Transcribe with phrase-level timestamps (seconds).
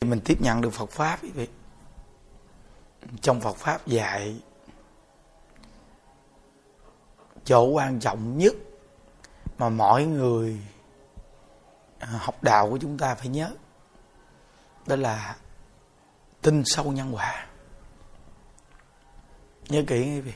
[0.00, 1.48] mình tiếp nhận được Phật pháp, quý vị.
[3.20, 4.40] Trong Phật pháp dạy,
[7.44, 8.54] chỗ quan trọng nhất
[9.58, 10.60] mà mọi người
[11.98, 13.50] à, học đạo của chúng ta phải nhớ,
[14.86, 15.36] đó là
[16.42, 17.46] tin sâu nhân quả.
[19.68, 20.32] Nhớ kỹ quý vị.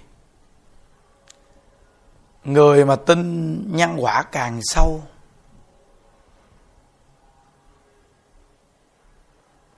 [2.44, 5.02] Người mà tin nhân quả càng sâu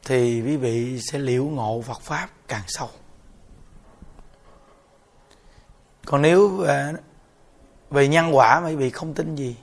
[0.05, 2.89] thì quý vị sẽ liễu ngộ Phật pháp càng sâu.
[6.07, 6.93] Còn nếu về,
[7.90, 9.57] về nhân quả mà quý vị không tin gì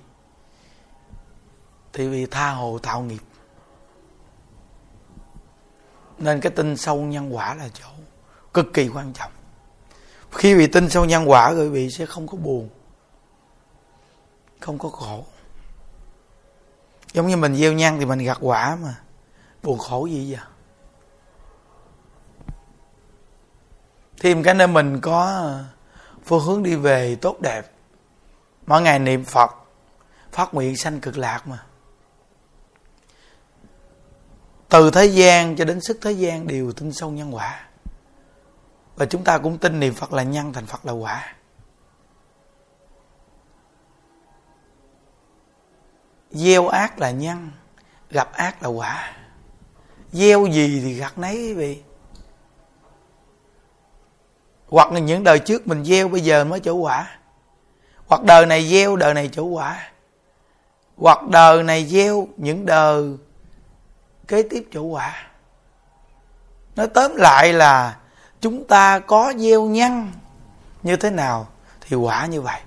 [1.94, 3.22] thì vì tha hồ tạo nghiệp.
[6.18, 7.88] Nên cái tin sâu nhân quả là chỗ
[8.54, 9.32] cực kỳ quan trọng.
[10.32, 12.70] Khi vị tin sâu nhân quả rồi vị sẽ không có buồn
[14.60, 15.26] không có khổ.
[17.14, 18.96] Giống như mình gieo nhân thì mình gặt quả mà
[19.64, 20.42] buồn khổ gì vậy?
[24.20, 25.50] Thêm cái nơi mình có
[26.26, 27.72] phương hướng đi về tốt đẹp.
[28.66, 29.52] Mỗi ngày niệm phật,
[30.32, 31.66] phát nguyện sanh cực lạc mà.
[34.70, 37.68] Từ thế gian cho đến sức thế gian đều tin sâu nhân quả.
[38.96, 41.34] Và chúng ta cũng tin niệm phật là nhân thành phật là quả.
[46.32, 47.52] Gieo ác là nhân,
[48.10, 49.16] gặp ác là quả
[50.12, 51.82] gieo gì thì gặt nấy, quý vị.
[54.70, 57.18] Hoặc là những đời trước mình gieo, bây giờ mới chỗ quả.
[58.08, 59.90] Hoặc đời này gieo, đời này chỗ quả.
[60.98, 63.18] Hoặc đời này gieo, những đời
[64.28, 65.28] kế tiếp chỗ quả.
[66.76, 67.98] Nói tóm lại là
[68.42, 70.12] chúng ta có gieo nhân
[70.84, 71.48] như thế nào
[71.82, 72.62] thì quả như vậy.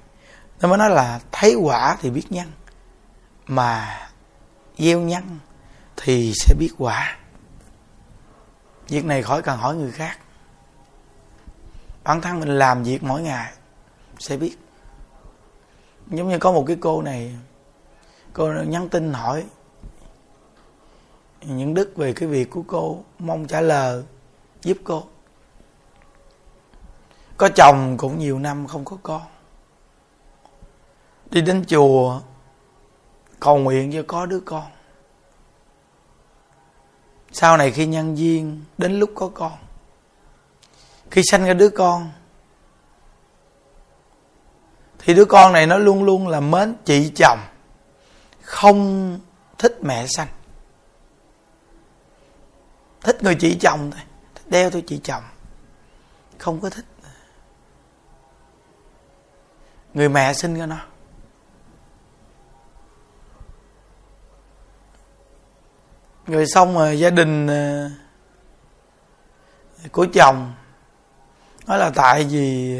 [0.60, 2.52] Nên mới nói là thấy quả thì biết nhân.
[3.46, 4.00] Mà
[4.78, 5.38] gieo nhân
[5.96, 7.16] thì sẽ biết quả
[8.88, 10.18] việc này khỏi cần hỏi người khác.
[12.04, 13.52] Bản thân mình làm việc mỗi ngày,
[14.18, 14.56] sẽ biết.
[16.06, 17.36] Giống như có một cái cô này,
[18.32, 19.44] cô nhắn tin hỏi
[21.40, 24.02] những đức về cái việc của cô, mong trả lời,
[24.62, 25.04] giúp cô.
[27.36, 29.22] Có chồng cũng nhiều năm không có con.
[31.30, 32.20] Đi đến chùa
[33.40, 34.64] cầu nguyện cho có đứa con
[37.32, 39.52] sau này khi nhân duyên, đến lúc có con.
[41.10, 42.10] Khi sanh ra đứa con,
[44.98, 47.38] thì đứa con này nó luôn luôn là mến chị chồng,
[48.42, 49.18] không
[49.58, 50.28] thích mẹ sanh.
[53.00, 54.00] Thích người chị chồng thôi,
[54.34, 55.22] thích đeo tôi chị chồng.
[56.38, 56.84] Không có thích.
[59.94, 60.91] Người mẹ sinh ra nó.
[66.32, 67.90] Rồi xong rồi gia đình ờ,
[69.92, 70.52] của chồng,
[71.66, 72.78] nói là tại vì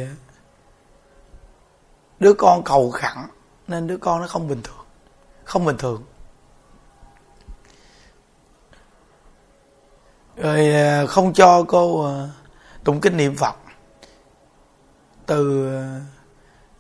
[2.21, 3.29] đứa con cầu khẳng
[3.69, 4.87] nên đứa con nó không bình thường,
[5.45, 6.03] không bình thường.
[10.37, 12.29] Rồi ờ, không cho cô ờ,
[12.85, 13.57] tụng kinh niệm phật
[15.27, 15.71] từ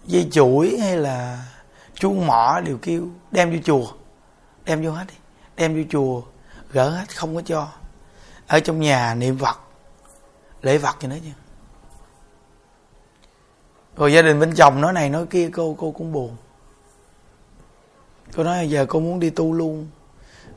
[0.04, 1.44] dây chuỗi hay là
[1.94, 3.92] chuông mỏ, đều kêu đem vô chùa,
[4.64, 5.14] đem vô hết đi,
[5.56, 6.31] đem vô chùa
[6.72, 7.68] gỡ hết, không có cho.
[8.46, 9.60] Ở trong nhà niệm phật,
[10.62, 11.30] lễ phật gì nữa chứ?
[13.96, 16.36] Rồi gia đình bên chồng nói này, nói kia, cô cô cũng buồn.
[18.36, 19.90] Cô nói giờ cô muốn đi tu luôn,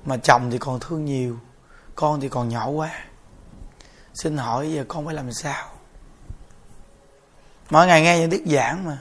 [0.05, 1.39] mà chồng thì còn thương nhiều,
[1.95, 2.91] con thì còn nhỏ quá.
[4.13, 5.67] Xin hỏi giờ con phải làm sao?
[7.69, 8.97] Mỗi ngày nghe những tiết giảng mà.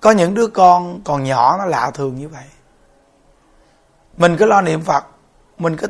[0.00, 2.44] Có những đứa con còn nhỏ nó lạ thường như vậy
[4.20, 5.04] mình cứ lo niệm phật,
[5.58, 5.86] mình cứ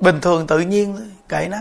[0.00, 1.58] bình thường tự nhiên thôi, kệ nó.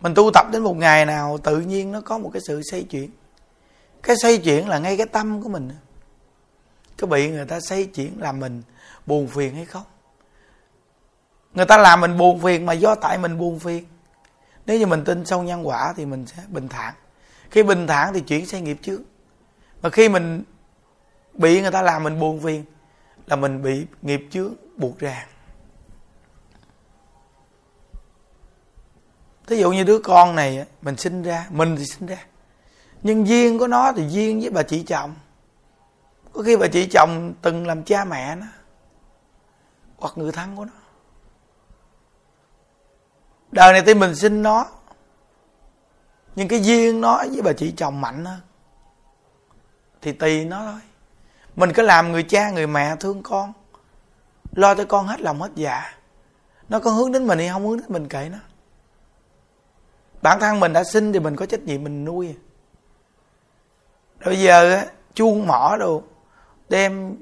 [0.00, 2.82] Mình tu tập đến một ngày nào tự nhiên nó có một cái sự xây
[2.82, 3.10] chuyển.
[4.02, 5.70] Cái xây chuyển là ngay cái tâm của mình.
[6.98, 8.62] Có bị người ta xây chuyển làm mình
[9.06, 9.84] buồn phiền hay không?
[11.54, 13.84] Người ta làm mình buồn phiền mà do tại mình buồn phiền.
[14.66, 16.94] Nếu như mình tin sâu nhân quả thì mình sẽ bình thản.
[17.50, 19.00] Khi bình thản thì chuyển sang nghiệp trước
[19.82, 20.42] mà khi mình
[21.34, 22.64] bị người ta làm mình buồn phiền,
[23.26, 25.28] là mình bị nghiệp chướng buộc ràng.
[29.46, 32.26] Thí dụ như đứa con này mình sinh ra, mình thì sinh ra,
[33.02, 35.14] nhưng duyên của nó thì duyên với bà chị chồng.
[36.32, 38.46] Có khi bà chị chồng từng làm cha mẹ nó,
[39.96, 40.72] hoặc người thân của nó.
[43.50, 44.66] Đời này thì mình sinh nó,
[46.36, 48.40] nhưng cái duyên nó với bà chị chồng mạnh hơn,
[50.02, 50.80] thì tùy nó thôi
[51.56, 53.52] mình cứ làm người cha, người mẹ, thương con.
[54.52, 55.94] Lo cho con hết lòng hết dạ.
[56.68, 58.38] Nó có hướng đến mình hay không hướng đến mình kệ nó.
[60.22, 62.36] Bản thân mình đã sinh thì mình có trách nhiệm mình nuôi.
[64.20, 66.02] Rồi giờ á, chuông mỏ đồ,
[66.68, 67.16] đem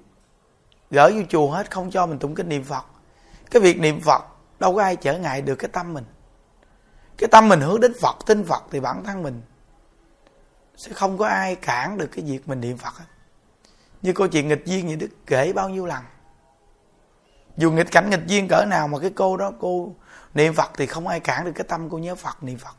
[0.90, 2.84] gửi vô chùa hết, không cho mình tụng kinh niệm phật.
[3.50, 4.24] Cái việc niệm phật,
[4.58, 6.04] đâu có ai trở ngại được cái tâm mình.
[7.18, 9.42] Cái tâm mình hướng đến phật, tin phật thì bản thân mình
[10.76, 13.04] sẽ không có ai cản được cái việc mình niệm phật hết
[14.02, 16.04] như câu chuyện nghịch duyên vậy đức kể bao nhiêu lần?
[17.56, 19.94] Dù nghịch cảnh nghịch duyên cỡ nào mà cái cô đó cô
[20.34, 22.76] niệm phật thì không ai cản được cái tâm cô nhớ phật, niệm phật.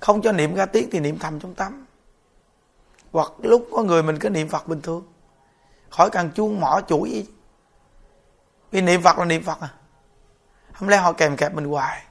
[0.00, 1.86] Không cho niệm ra tiếng thì niệm thầm trong tâm.
[3.12, 5.06] Hoặc lúc có người mình cứ niệm phật bình thường.
[5.90, 7.26] Khỏi cần chuông mỏ chuỗi gì.
[8.70, 9.68] Vì niệm phật là niệm phật à.
[10.72, 12.02] Không lẽ họ kèm kẹp mình hoài?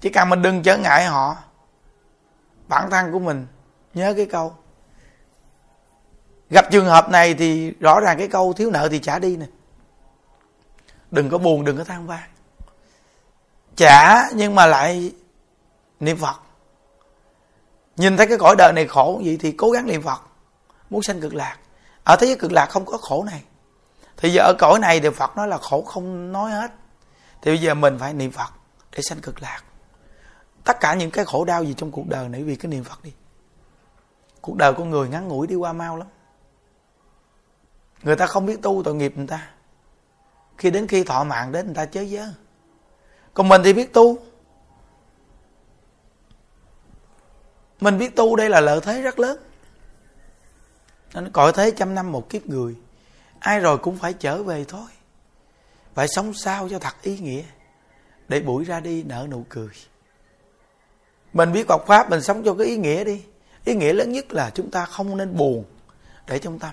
[0.00, 1.36] Chỉ cần mình đừng trở ngại họ
[2.68, 3.46] bản thân của mình,
[3.94, 4.54] nhớ cái câu.
[6.50, 9.46] Gặp trường hợp này thì rõ ràng cái câu thiếu nợ thì trả đi nè.
[11.10, 12.30] Đừng có buồn, đừng có than vang.
[13.76, 15.12] Trả nhưng mà lại
[16.00, 16.40] niệm phật.
[17.96, 20.22] Nhìn thấy cái cõi đời này khổ vậy thì cố gắng niệm phật.
[20.90, 21.56] Muốn sanh cực lạc.
[22.04, 23.42] Ở thế giới cực lạc không có khổ này.
[24.16, 26.70] Thì giờ ở cõi này thì phật nói là khổ không nói hết.
[27.42, 28.52] Thì bây giờ mình phải niệm phật
[28.92, 29.62] để sanh cực lạc
[30.64, 33.02] tất cả những cái khổ đau gì trong cuộc đời này, vì cái niệm phật
[33.02, 33.12] đi.
[34.40, 36.08] Cuộc đời con người ngắn ngủi đi qua mau lắm.
[38.02, 39.50] Người ta không biết tu tội nghiệp người ta.
[40.58, 42.28] Khi đến khi thọ mạng đến người ta chớ dớ
[43.34, 44.18] còn mình thì biết tu.
[47.80, 49.38] Mình biết tu đây là lợi thế rất lớn.
[51.14, 52.76] Nên cõi thế trăm năm một kiếp người,
[53.38, 54.88] ai rồi cũng phải trở về thôi.
[55.94, 57.42] Phải sống sao cho thật ý nghĩa,
[58.28, 59.68] để buổi ra đi nở nụ cười
[61.34, 63.22] mình biết Phật pháp, mình sống cho cái ý nghĩa đi.
[63.64, 65.64] Ý nghĩa lớn nhất là chúng ta không nên buồn
[66.26, 66.70] để trong tâm.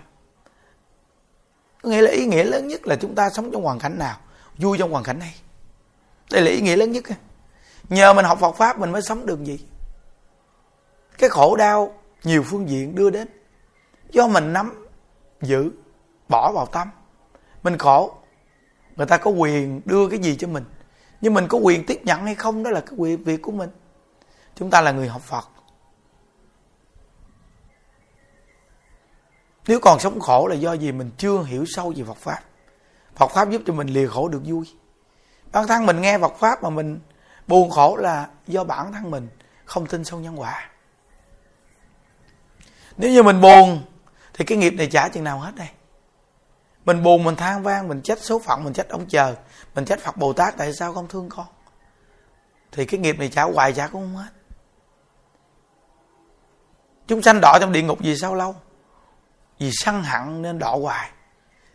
[1.83, 4.17] Có nghĩa là ý nghĩa lớn nhất là chúng ta sống trong hoàn cảnh nào,
[4.57, 5.35] vui trong hoàn cảnh này.
[6.31, 7.03] Đây là ý nghĩa lớn nhất
[7.89, 9.59] nhờ mình học Phật pháp, mình mới sống được gì?
[11.17, 11.93] Cái khổ đau
[12.23, 13.27] nhiều phương diện đưa đến.
[14.11, 14.87] Do mình nắm
[15.41, 15.71] giữ,
[16.29, 16.87] bỏ vào tâm.
[17.63, 18.15] Mình khổ,
[18.95, 20.63] người ta có quyền đưa cái gì cho mình.
[21.21, 23.69] Nhưng mình có quyền tiếp nhận hay không, đó là cái quyền việc của mình
[24.61, 25.49] chúng ta là người học phật.
[29.67, 32.39] Nếu còn sống khổ là do gì mình chưa hiểu sâu về phật pháp.
[33.15, 34.75] Phật pháp giúp cho mình lìa khổ được vui.
[35.51, 36.99] Bản thân mình nghe phật pháp mà mình
[37.47, 39.29] buồn khổ là do bản thân mình
[39.65, 40.69] không tin sâu nhân quả.
[42.97, 43.83] Nếu như mình buồn,
[44.33, 45.69] thì cái nghiệp này trả chừng nào hết đây.
[46.85, 49.35] Mình buồn, mình than vang, mình trách số phận, mình trách ông chờ
[49.75, 51.47] mình trách phật bồ tát, tại sao không thương con?
[52.71, 54.29] Thì cái nghiệp này trả hoài trả cũng không hết
[57.11, 58.55] chúng sanh đọa trong địa ngục vì sao lâu?
[59.59, 61.09] Vì sân hận nên đọa hoài.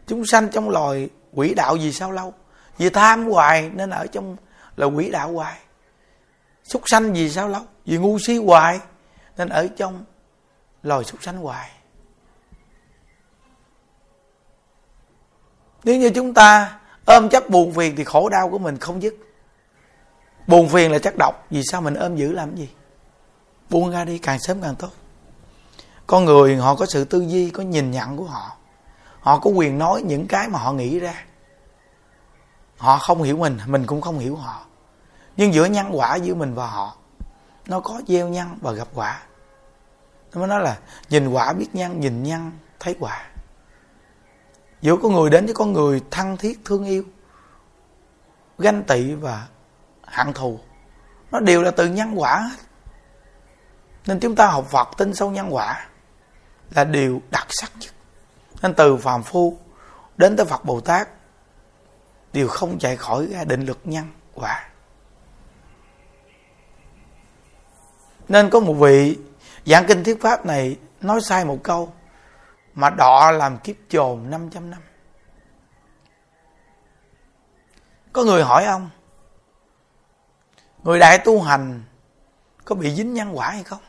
[0.06, 2.34] Chúng sanh trong loài quỷ đạo vì sao lâu?
[2.78, 4.36] Vì tham hoài nên ở trong
[4.76, 5.58] là quỷ đạo hoài.
[6.64, 7.62] Súc sanh vì sao lâu?
[7.86, 8.80] Vì ngu si hoài
[9.36, 10.04] nên ở trong
[10.82, 11.70] loài súc sanh hoài.
[15.84, 19.14] Nếu như chúng ta ôm chấp buồn phiền thì khổ đau của mình không dứt.
[20.46, 22.68] Buồn phiền là chất độc, vì sao mình ôm giữ làm gì?
[23.70, 24.90] Buông ra đi, càng sớm càng tốt
[26.06, 28.56] con người họ có sự tư duy, có nhìn nhận của họ.
[29.20, 31.24] Họ có quyền nói những cái mà họ nghĩ ra.
[32.78, 34.66] Họ không hiểu mình mình cũng không hiểu họ.
[35.36, 36.96] Nhưng giữa nhân quả giữa mình và họ,
[37.66, 39.22] nó có gieo nhân và gặp quả.
[40.32, 43.26] Nó mới nói là nhìn quả, biết nhân, nhìn nhân, thấy quả.
[44.80, 47.04] Giữa con người đến với con người thân thiết, thương yêu,
[48.58, 49.46] ganh tị và
[50.02, 50.60] hận thù,
[51.30, 52.56] nó đều là từ nhân quả hết.
[54.06, 55.86] Nên chúng ta học Phật tin sâu nhân quả
[56.70, 57.94] là điều đặc sắc nhất.
[58.62, 59.58] Nên từ phàm phu
[60.16, 61.08] đến tới Phật Bồ Tát
[62.32, 64.04] đều không chạy khỏi ra định luật nhân
[64.34, 64.68] quả.
[68.28, 69.18] Nên có một vị
[69.66, 71.92] giảng kinh thuyết pháp này nói sai một câu,
[72.74, 74.80] mà đọ làm kiếp chồn 500 năm.
[78.12, 78.90] Có người hỏi ông,
[80.82, 81.82] người đại tu hành
[82.64, 83.80] có bị dính nhân quả hay không?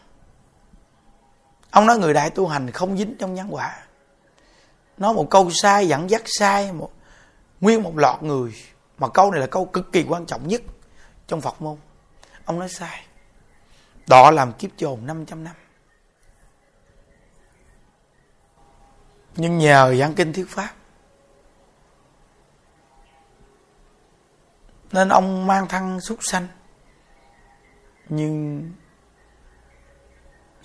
[1.77, 3.77] Ông nói người đại tu hành không dính trong nhân quả.
[4.97, 6.91] Nói một câu sai, dẫn dắt sai, một
[7.61, 8.55] nguyên một loạt người.
[8.97, 10.61] Mà câu này là câu cực kỳ quan trọng nhất
[11.27, 11.77] trong Phật môn.
[12.45, 13.05] Ông nói sai.
[14.07, 15.55] Đọ làm kiếp chồn 500 năm.
[19.35, 20.73] Nhưng nhờ giảng kinh thuyết pháp.
[24.91, 26.47] Nên ông mang thân súc sanh.
[28.09, 28.63] Nhưng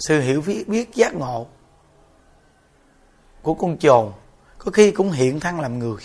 [0.06, 1.46] sự hiểu biết, biết giác ngộ
[3.42, 4.12] của con chồn
[4.58, 6.02] có khi cũng hiện thân làm người.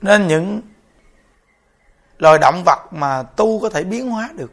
[0.00, 0.62] Nên những
[2.18, 4.52] loài động vật mà tu có thể biến hóa được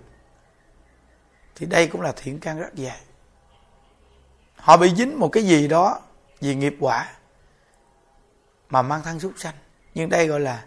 [1.55, 2.99] thì đây cũng là thiện căn rất dài.
[4.55, 5.99] Họ bị dính một cái gì đó
[6.39, 7.11] vì nghiệp quả
[8.69, 9.55] mà mang thân súc sanh.
[9.93, 10.65] Nhưng đây gọi là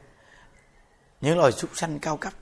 [1.20, 2.32] những loài súc sanh cao cấp.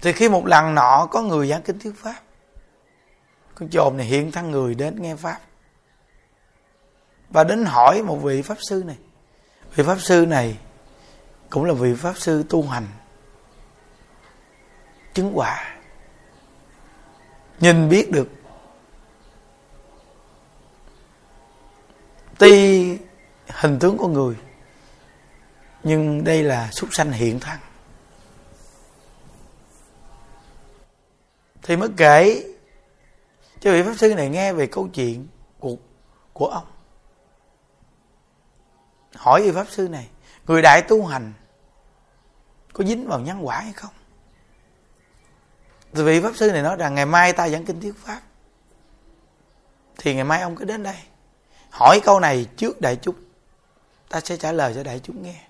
[0.00, 2.20] Thì khi một lần nọ có người giảng kinh thuyết pháp.
[3.54, 5.40] Con chồn này hiện thân người đến nghe pháp.
[7.30, 8.96] Và đến hỏi một vị pháp sư này.
[9.74, 10.58] Vị pháp sư này
[11.50, 12.86] cũng là vị pháp sư tu hành.
[15.14, 15.76] Chứng quả.
[17.60, 18.28] Nhìn biết được.
[22.38, 22.98] Tuy
[23.46, 24.36] hình tướng con người,
[25.82, 27.58] nhưng đây là súc sanh hiện thân.
[31.66, 32.44] Thì mới kể.
[33.60, 35.26] Cho vị pháp sư này nghe về câu chuyện
[35.58, 35.76] của
[36.32, 36.66] của ông.
[39.14, 40.08] Hỏi vị pháp sư này,
[40.46, 41.32] người đại tu hành
[42.72, 43.90] có dính vào nhân quả hay không?
[45.94, 48.20] Thì vị pháp sư này nói rằng, ngày mai ta giảng kinh thuyết pháp.
[49.98, 50.96] Thì ngày mai ông cứ đến đây,
[51.70, 53.16] hỏi câu này trước đại chúng.
[54.08, 55.40] Ta sẽ trả lời cho đại chúng nghe.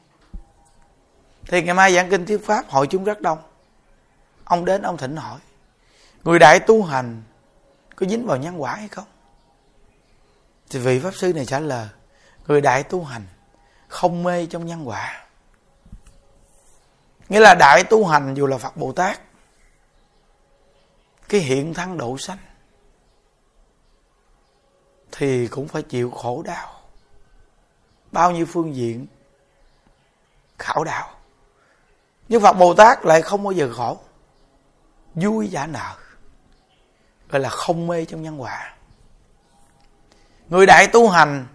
[1.47, 3.39] Thì ngày mai giảng kinh thuyết pháp, hội chúng rất đông.
[4.45, 5.41] Ông đến, ông thỉnh hỏi
[6.26, 7.23] người đại tu hành
[7.97, 9.04] có dính vào nhân quả hay không?
[10.71, 11.88] Thì vị pháp sư này trả lời,
[12.47, 13.26] người đại tu hành
[13.88, 15.26] không mê trong nhân quả.
[17.28, 19.21] Nghĩa là đại tu hành dù là phật bồ tát,
[21.28, 22.38] cái hiện thân độ sanh
[25.12, 26.80] thì cũng phải chịu khổ đau.
[28.12, 29.06] Bao nhiêu phương diện
[30.59, 31.11] khảo đạo
[32.28, 33.99] nhưng phật bồ tát lại không bao giờ khổ,
[35.14, 35.97] vui giả nợ
[37.30, 38.75] gọi là không mê trong nhân quả.
[40.49, 41.47] Người đại tu hành,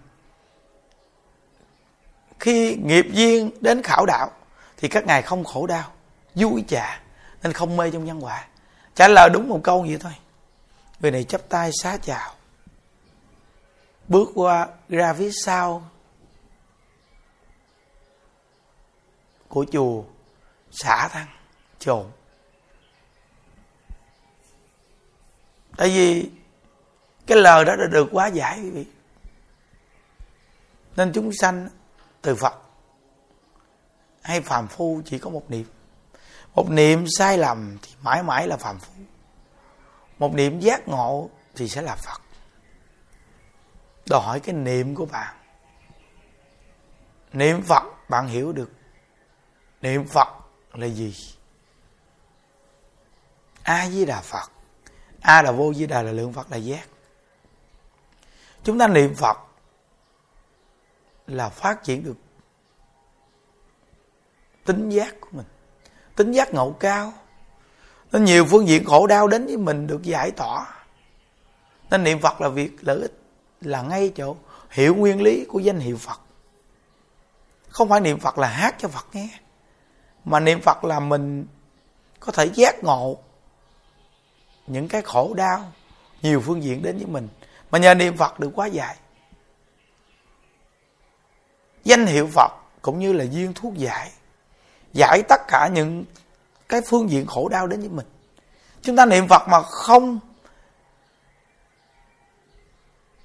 [2.40, 4.32] khi nghiệp duyên đến khảo đạo,
[4.78, 5.92] thì các ngài không khổ đau,
[6.36, 7.02] vui chả
[7.44, 8.48] nên không mê trong nhân quả.
[8.96, 10.14] Trả lời đúng một câu vậy thôi.
[11.00, 12.34] Người này chắp tay xá chào.
[14.08, 15.84] Bước qua ra phía sau
[19.48, 20.04] của chùa
[20.72, 21.28] xả thăng
[21.80, 22.06] trộn
[25.82, 26.30] tại vì
[27.28, 28.86] cái lời đó đã được quá giải, quý vị.
[30.96, 31.70] Nên chúng sanh
[32.22, 32.54] từ phật
[34.22, 35.66] hay phàm phu chỉ có một niệm.
[36.56, 38.94] Một niệm sai lầm thì mãi mãi là phàm phu.
[40.20, 42.22] Một niệm giác ngộ thì sẽ là phật.
[44.10, 45.36] Đòi hỏi cái niệm của bạn.
[47.34, 48.72] Niệm phật bạn hiểu được
[49.82, 50.28] niệm phật
[50.74, 51.16] là gì.
[53.64, 54.52] A di đà phật
[55.22, 56.88] a là vô, di đà là lượng phật là giác.
[58.64, 59.38] Chúng ta niệm phật
[61.28, 62.18] là phát triển được
[64.66, 65.46] tính giác của mình,
[66.16, 67.14] tính giác ngộ cao.
[68.12, 70.68] Nên nhiều phương diện khổ đau đến với mình được giải tỏa.
[71.90, 73.20] Nên niệm phật là việc lợi ích,
[73.62, 74.36] là ngay chỗ
[74.70, 76.20] hiểu nguyên lý của danh hiệu phật.
[77.68, 79.30] Không phải niệm phật là hát cho phật nghe,
[80.26, 81.46] mà niệm phật là mình
[82.20, 83.18] có thể giác ngộ
[84.68, 85.72] những cái khổ đau,
[86.22, 87.28] nhiều phương diện đến với mình.
[87.72, 88.96] Mà nhờ niệm phật được quá dài.
[91.84, 92.52] Danh hiệu phật
[92.82, 94.12] cũng như là duyên thuốc giải
[94.94, 96.06] giải tất cả những
[96.70, 98.06] cái phương diện khổ đau đến với mình.
[98.82, 100.20] Chúng ta niệm phật mà không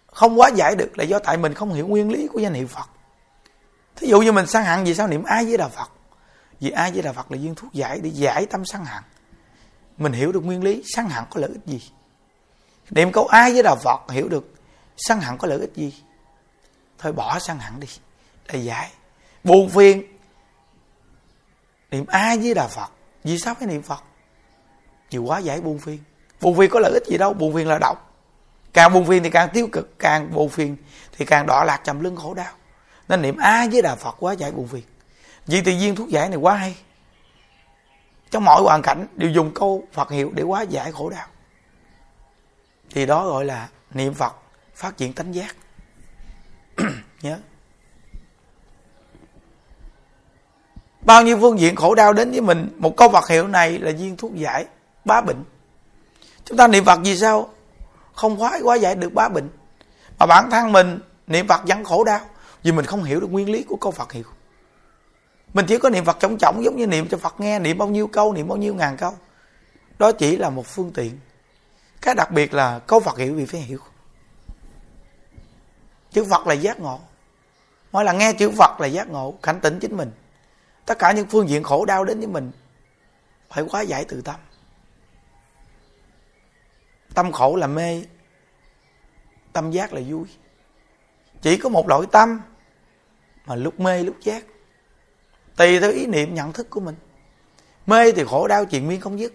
[0.06, 2.66] không quá giải được là do tại mình không hiểu nguyên lý của danh hiệu
[2.66, 2.88] phật.
[3.96, 5.90] Thí dụ như mình săn hận, vì sao niệm ai với đà phật?
[6.60, 9.02] Vì ai với đà phật là duyên thuốc giải để giải tâm săn hận
[9.98, 11.90] mình hiểu được nguyên lý săn hận có lợi ích gì?
[12.90, 14.54] Niệm câu ai với đà phật hiểu được
[14.96, 16.02] săn hận có lợi ích gì?
[16.98, 17.88] Thôi bỏ săn hận đi
[18.52, 18.90] để giải
[19.44, 20.02] buồn phiền,
[21.90, 22.90] niệm ai với đà phật
[23.24, 24.04] vì sao phải niệm phật
[25.10, 25.98] vì quá giải buồn phiền.
[26.40, 28.14] Buồn phiền có lợi ích gì đâu, buồn phiền là độc.
[28.72, 30.76] Càng buồn phiền thì càng tiêu cực, càng buồn phiền
[31.12, 32.52] thì càng đọa lạc trầm lưng khổ đau.
[33.08, 34.82] Nên niệm ai với đà phật quá giải buồn phiền.
[35.46, 36.76] Vì tự nhiên thuốc giải này quá hay
[38.30, 41.26] trong mọi hoàn cảnh đều dùng câu phật hiệu để hóa giải khổ đau.
[42.90, 44.36] Thì đó gọi là niệm phật
[44.74, 45.56] phát triển tánh giác.
[47.22, 47.38] Nhớ.
[51.06, 53.92] Bao nhiêu phương diện khổ đau đến với mình, một câu Phật hiệu này là
[53.98, 54.66] viên thuốc giải
[55.04, 55.44] bá bệnh.
[56.44, 57.48] Chúng ta niệm Phật vì sao?
[58.14, 59.48] Không khoái quá giải được bá bệnh.
[60.18, 62.20] Mà bản thân mình niệm Phật vẫn khổ đau
[62.62, 64.24] vì mình không hiểu được nguyên lý của câu Phật hiệu
[65.54, 67.88] mình chỉ có niệm phật trọng trọng giống như niệm cho phật nghe, niệm bao
[67.88, 69.14] nhiêu câu, niệm bao nhiêu ngàn câu.
[69.98, 71.18] Đó chỉ là một phương tiện.
[72.02, 73.78] Cái đặc biệt là câu phật hiểu vì phải hiểu.
[76.10, 77.00] Chữ phật là giác ngộ.
[77.92, 80.10] Mỗi là nghe chữ phật là giác ngộ, cảnh tỉnh chính mình.
[80.86, 82.50] Tất cả những phương diện khổ đau đến với mình,
[83.50, 84.36] phải quá giải từ tâm.
[87.14, 88.02] Tâm khổ là mê,
[89.52, 90.24] tâm giác là vui.
[91.42, 92.40] Chỉ có một loại tâm
[93.46, 94.44] mà lúc mê, lúc giác
[95.56, 96.94] tùy theo ý niệm nhận thức của mình.
[97.86, 99.32] Mê thì khổ, đau chuyện miên không dứt.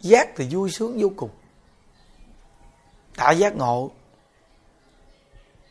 [0.00, 1.30] Giác thì vui sướng vô cùng.
[3.16, 3.90] Đã giác ngộ.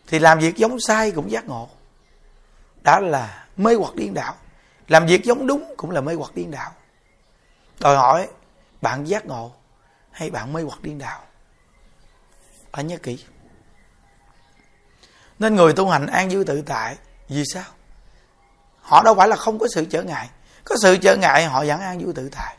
[0.08, 1.70] Thì làm việc giống sai cũng giác ngộ.
[2.84, 4.36] Đã là mê hoặc điên đạo.
[4.88, 6.72] Làm việc giống đúng cũng là mê hoặc điên đạo.
[7.80, 8.28] Đòi hỏi
[8.82, 9.52] bạn giác ngộ
[10.12, 11.24] hay bạn mê hoặc điên đạo?
[12.72, 13.26] Phải nhớ kỹ
[15.42, 16.98] nên người tu hành an vui tự tại
[17.28, 17.64] vì sao?
[18.82, 20.30] Họ đâu phải là không có sự trở ngại.
[20.64, 22.58] Có sự trở ngại, họ vẫn an vui tự tại.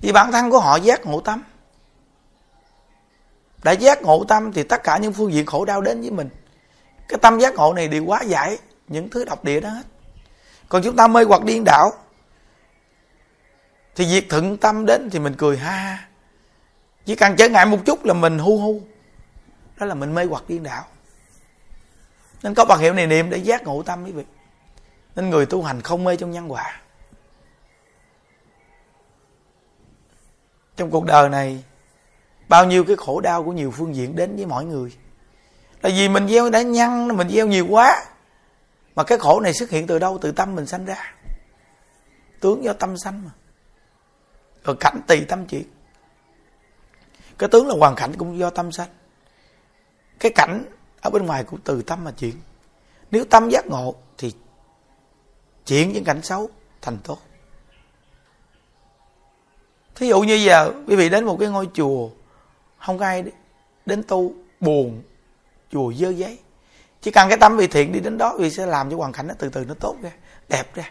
[0.00, 1.42] Vì bản thân của họ giác ngộ tâm.
[3.62, 6.28] Đã giác ngộ tâm thì tất cả những phương diện khổ đau đến với mình.
[7.08, 8.58] Cái tâm giác ngộ này đều quá giải
[8.88, 9.82] những thứ độc địa đó hết.
[10.68, 11.92] Còn chúng ta mê hoặc điên đảo,
[13.94, 16.08] thì việc thuận tâm đến thì mình cười ha ha.
[17.04, 18.80] Chỉ cần trở ngại một chút là mình hu hu.
[19.76, 20.84] Đó là mình mê hoặc điên đảo
[22.42, 24.24] nên có bằng hiệu này niệm để giác ngộ tâm quý vị.
[25.16, 26.80] Nên người tu hành không mê trong nhân quả.
[30.76, 31.64] Trong cuộc đời này,
[32.48, 34.96] bao nhiêu cái khổ đau của nhiều phương diện đến với mọi người.
[35.82, 38.04] Là vì mình gieo đã nhăn, mình gieo nhiều quá,
[38.94, 40.18] mà cái khổ này xuất hiện từ đâu?
[40.18, 41.14] Từ tâm mình sanh ra.
[42.40, 43.30] Tướng do tâm sanh mà.
[44.64, 45.64] Rồi cảnh tùy tâm chuyển.
[47.38, 48.88] Cái tướng là hoàn cảnh cũng do tâm sanh.
[50.20, 50.64] Cái cảnh
[51.00, 52.34] ở bên ngoài cũng từ tâm mà chuyển.
[53.10, 54.34] Nếu tâm giác ngộ thì
[55.66, 56.48] chuyển những cảnh xấu
[56.82, 57.18] thành tốt.
[59.94, 62.08] Thí dụ như giờ, quý vị đến một cái ngôi chùa
[62.78, 63.24] không có ai
[63.86, 65.02] đến tu buồn,
[65.72, 66.38] chùa dơ giấy.
[67.00, 69.26] Chỉ cần cái tâm vị thiện đi đến đó vì sẽ làm cho hoàn cảnh
[69.26, 70.10] nó từ từ nó tốt ra,
[70.48, 70.90] đẹp ra.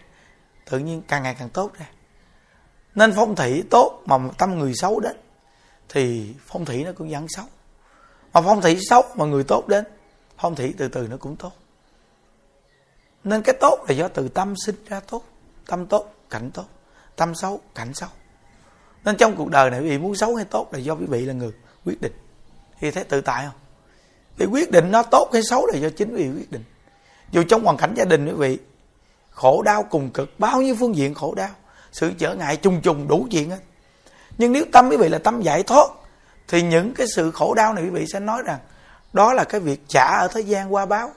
[0.69, 1.86] Tự nhiên càng ngày càng tốt ra.
[2.95, 5.17] Nên phong thủy tốt mà tâm người xấu đến,
[5.89, 7.45] thì phong thủy nó cũng vẫn xấu.
[8.33, 9.86] Mà phong thủy xấu mà người tốt đến
[10.41, 11.52] phong thị từ từ nó cũng tốt.
[13.23, 15.23] Nên cái tốt là do từ tâm sinh ra tốt.
[15.67, 16.65] Tâm tốt, cảnh tốt.
[17.15, 18.10] Tâm xấu, cảnh xấu.
[19.06, 21.25] Nên trong cuộc đời này quý vị muốn xấu hay tốt là do quý vị
[21.25, 21.52] là người
[21.86, 22.13] quyết định.
[22.80, 23.60] Thì thấy tự tại không?
[24.38, 26.63] Vì quyết định nó tốt hay xấu là do chính quý vị quyết định.
[27.32, 28.58] Dù trong hoàn cảnh gia đình quý vị,
[29.30, 31.49] khổ đau cùng cực, bao nhiêu phương diện khổ đau,
[31.91, 33.60] sự trở ngại trùng trùng đủ chuyện hết.
[34.38, 35.89] Nhưng nếu tâm quý vị là tâm giải thoát,
[36.47, 38.60] thì những cái sự khổ đau này quý vị sẽ nói rằng
[39.13, 41.11] đó là cái việc trả ở thế gian qua báo.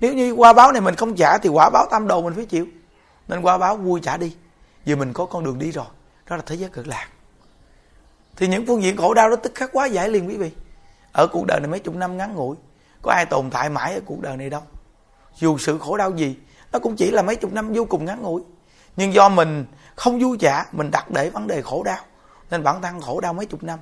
[0.00, 2.46] Nếu như qua báo này mình không trả thì quả báo tam đồ mình phải
[2.46, 2.66] chịu.
[3.28, 4.36] Nên qua báo vui trả đi.
[4.84, 5.86] Vì mình có con đường đi rồi.
[6.28, 7.08] Đó là thế giới cực lạc.
[8.36, 10.50] Thì những phương diện khổ đau đó tức khắc quá giải liền quý vị.
[11.12, 12.56] Ở cuộc đời này mấy chục năm ngắn ngủi,
[13.02, 14.62] có ai tồn tại mãi ở cuộc đời này đâu.
[15.36, 16.36] Dù sự khổ đau gì,
[16.72, 18.42] nó cũng chỉ là mấy chục năm vô cùng ngắn ngủi.
[18.96, 21.98] Nhưng do mình không vui trả, mình đặt để vấn đề khổ đau.
[22.50, 23.78] Nên bản thân khổ đau mấy chục năm,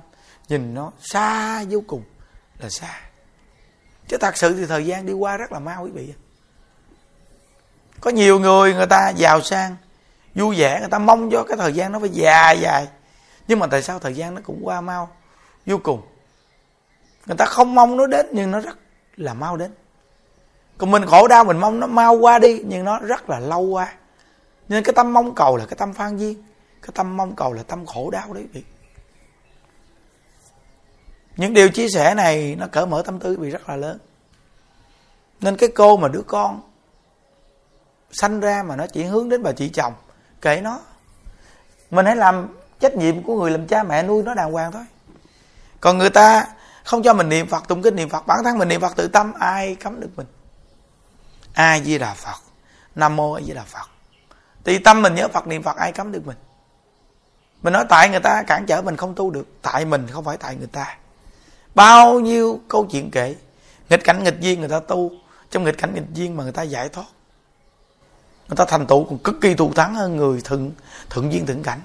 [0.49, 2.03] nhìn nó xa vô cùng
[2.59, 2.99] là xa
[4.11, 6.13] chứ thật sự thì thời gian đi qua rất là mau quý vị.
[8.01, 9.75] Có nhiều người người ta giàu sang,
[10.35, 12.87] vui vẻ, người ta mong cho cái thời gian nó phải dài dài.
[13.47, 15.09] Nhưng mà tại sao thời gian nó cũng qua mau,
[15.65, 16.01] vô cùng?
[17.25, 18.77] Người ta không mong nó đến, nhưng nó rất
[19.17, 19.71] là mau đến.
[20.77, 23.61] Còn mình khổ đau, mình mong nó mau qua đi, nhưng nó rất là lâu
[23.61, 23.93] qua.
[24.67, 26.43] Nên cái tâm mong cầu là cái tâm phan duyên,
[26.81, 28.70] cái tâm mong cầu là tâm khổ đau đấy, quý vị
[31.37, 33.97] những điều chia sẻ này nó cởi mở tâm tư bị rất là lớn.
[35.41, 36.61] Nên cái cô mà đứa con
[38.11, 39.93] sanh ra mà nó chỉ hướng đến bà chị chồng,
[40.41, 40.79] kệ nó.
[41.91, 44.85] Mình hãy làm trách nhiệm của người làm cha mẹ nuôi nó đàng hoàng thôi.
[45.79, 46.47] Còn người ta
[46.83, 49.07] không cho mình niệm phật, tụng kinh niệm phật, bản thân mình niệm phật tự
[49.07, 50.27] tâm, ai cấm được mình?
[51.53, 52.37] Ai di đà phật.
[52.95, 53.89] Nam mô a di đà phật.
[54.63, 56.37] Thì tâm mình nhớ phật niệm phật, ai cấm được mình?
[57.61, 59.47] Mình nói tại người ta cản trở mình không tu được.
[59.61, 60.97] Tại mình, không phải tại người ta
[61.75, 63.35] bao nhiêu câu chuyện kể.
[63.89, 65.11] Nghịch cảnh nghịch duyên người ta tu.
[65.51, 67.05] Trong nghịch cảnh nghịch duyên mà người ta giải thoát.
[68.47, 70.71] Người ta thành tựu còn cực kỳ thù thắng hơn người thượng
[71.09, 71.79] thượng duyên thượng cảnh.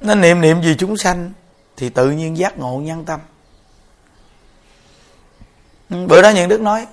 [0.00, 1.32] Nên niệm niệm vì chúng sanh
[1.76, 3.20] thì tự nhiên giác ngộ nhân tâm.
[5.88, 6.86] Bữa đó những đức nói,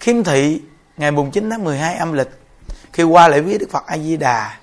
[0.00, 0.60] khiêm thị,
[0.96, 2.30] ngày mùng 9 tháng 12 âm lịch,
[2.92, 4.58] khi qua lễ viết đức phật a di đà,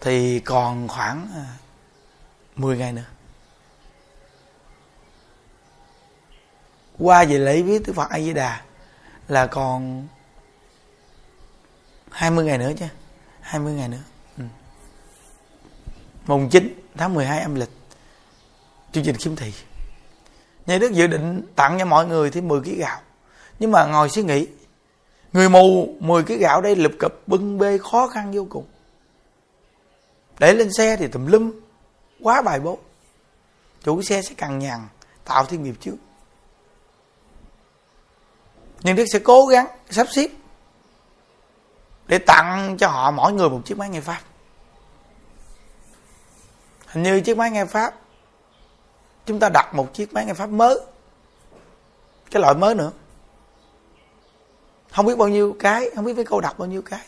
[0.00, 1.44] thì còn khoảng à,
[2.60, 3.04] 10 ngày nữa.
[6.98, 8.62] Qua về lễ viết Đức Phật A Di Đà
[9.28, 10.06] là còn
[12.10, 12.86] 20 ngày nữa chứ.
[13.40, 14.02] 20 ngày nữa.
[14.38, 14.44] Ừ.
[16.26, 17.70] mùng 9 tháng 12 âm lịch.
[18.92, 19.52] Chương trình khiếm thị.
[20.66, 23.00] Nhà đức dự định tặng cho mọi người thêm 10 kg gạo.
[23.58, 24.46] Nhưng mà ngồi suy nghĩ,
[25.32, 28.64] người mù 10 kg gạo đây lụp cập bưng bê khó khăn vô cùng.
[30.38, 31.52] Để lên xe thì tùm lum
[32.22, 32.78] quá bài bố.
[33.82, 34.88] Chủ xe sẽ cằn nhằn,
[35.24, 35.96] tạo thêm nghiệp trước
[38.82, 40.28] nhưng đức sẽ cố gắng, sắp xếp,
[42.06, 44.20] để tặng cho họ mỗi người một chiếc máy nghe pháp.
[46.86, 47.94] Hình như chiếc máy nghe pháp,
[49.26, 50.80] chúng ta đặt một chiếc máy nghe pháp mới.
[52.30, 52.92] Cái loại mới nữa.
[54.90, 57.00] Không biết bao nhiêu cái, không biết với câu đặt bao nhiêu cái.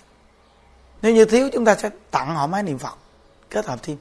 [1.03, 2.99] Nếu như thiếu, chúng ta sẽ tặng họ máy niệm phật,
[3.51, 3.97] kết hợp thêm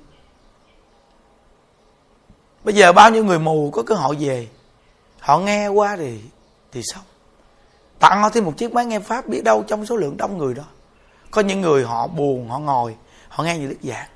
[2.64, 4.48] bây giờ bao nhiêu người mù có cơ hội về?
[5.20, 6.22] Họ nghe qua thì
[6.72, 7.04] thì xong.
[8.00, 10.54] Tặng họ thêm một chiếc máy nghe pháp biết đâu trong số lượng đông người
[10.54, 10.64] đó.
[11.32, 12.96] Có những người họ buồn, họ ngồi,
[13.28, 14.10] họ nghe như đức giảng.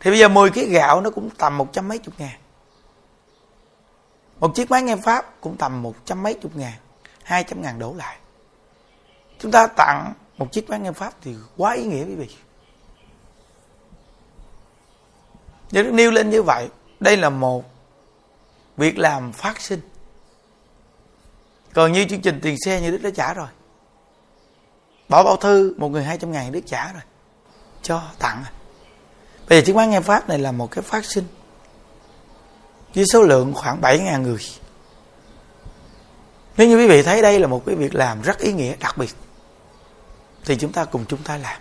[0.00, 2.40] Thì bây giờ 10 kg gạo nó cũng tầm một trăm mấy chục ngàn.
[4.40, 6.72] Một chiếc máy nghe pháp cũng tầm một trăm mấy chục ngàn,
[7.22, 8.16] hai trăm ngàn đổ lại.
[9.38, 12.28] Chúng ta tặng một chiếc máy nghe pháp thì quá ý nghĩa quý vị.
[15.72, 16.68] Nếu nêu lên như vậy,
[17.00, 17.64] đây là một
[18.76, 19.80] việc làm phát sinh.
[21.72, 23.48] Còn như chương trình tiền xe, như đức đã trả rồi.
[25.08, 27.02] Bỏ bao thư, một người hai trăm ngàn, đức trả rồi.
[27.82, 28.44] Cho tặng.
[29.48, 31.24] Bây giờ chứng máy nghe pháp này là một cái phát sinh
[32.94, 34.40] với số lượng khoảng bảy ngàn người.
[36.56, 38.98] Nếu như quý vị thấy đây là một cái việc làm rất ý nghĩa, đặc
[38.98, 39.14] biệt,
[40.44, 41.60] thì chúng ta cùng chúng ta làm.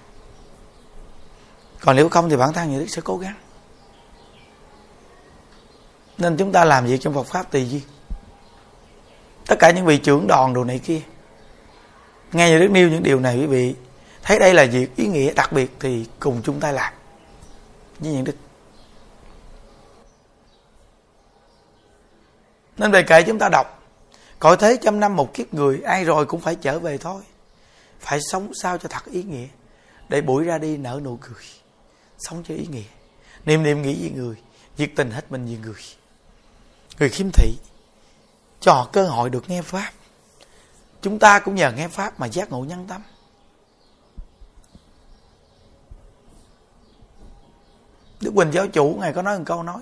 [1.79, 3.35] Còn nếu không thì bản thân nhà đức sẽ cố gắng
[6.19, 7.81] nên chúng ta làm việc trong Phật pháp tùy duyên.
[9.45, 11.01] Tất cả những vị trưởng đoàn đồ này kia,
[12.31, 13.75] nghe như đức nêu những điều này quý vị,
[14.23, 16.93] thấy đây là việc ý nghĩa đặc biệt thì cùng chúng ta làm.
[17.99, 18.35] Với những đức
[22.77, 23.83] nên về kệ chúng ta đọc,
[24.39, 27.21] cõi thế trăm năm một kiếp người, ai rồi cũng phải trở về thôi.
[27.99, 29.47] Phải sống sao cho thật ý nghĩa,
[30.09, 31.43] để buổi ra đi nở nụ cười.
[32.17, 32.83] Sống cho ý nghĩa
[33.45, 34.35] niềm niệm nghĩ về người,
[34.77, 35.81] nhiệt tình hết mình vì người
[36.99, 37.57] người khiếm thị,
[38.59, 39.91] cho họ cơ hội được nghe pháp.
[41.01, 43.01] Chúng ta cũng nhờ nghe pháp mà giác ngộ nhân tâm.
[48.21, 49.81] Đức quỳnh giáo chủ ngài có nói một câu nói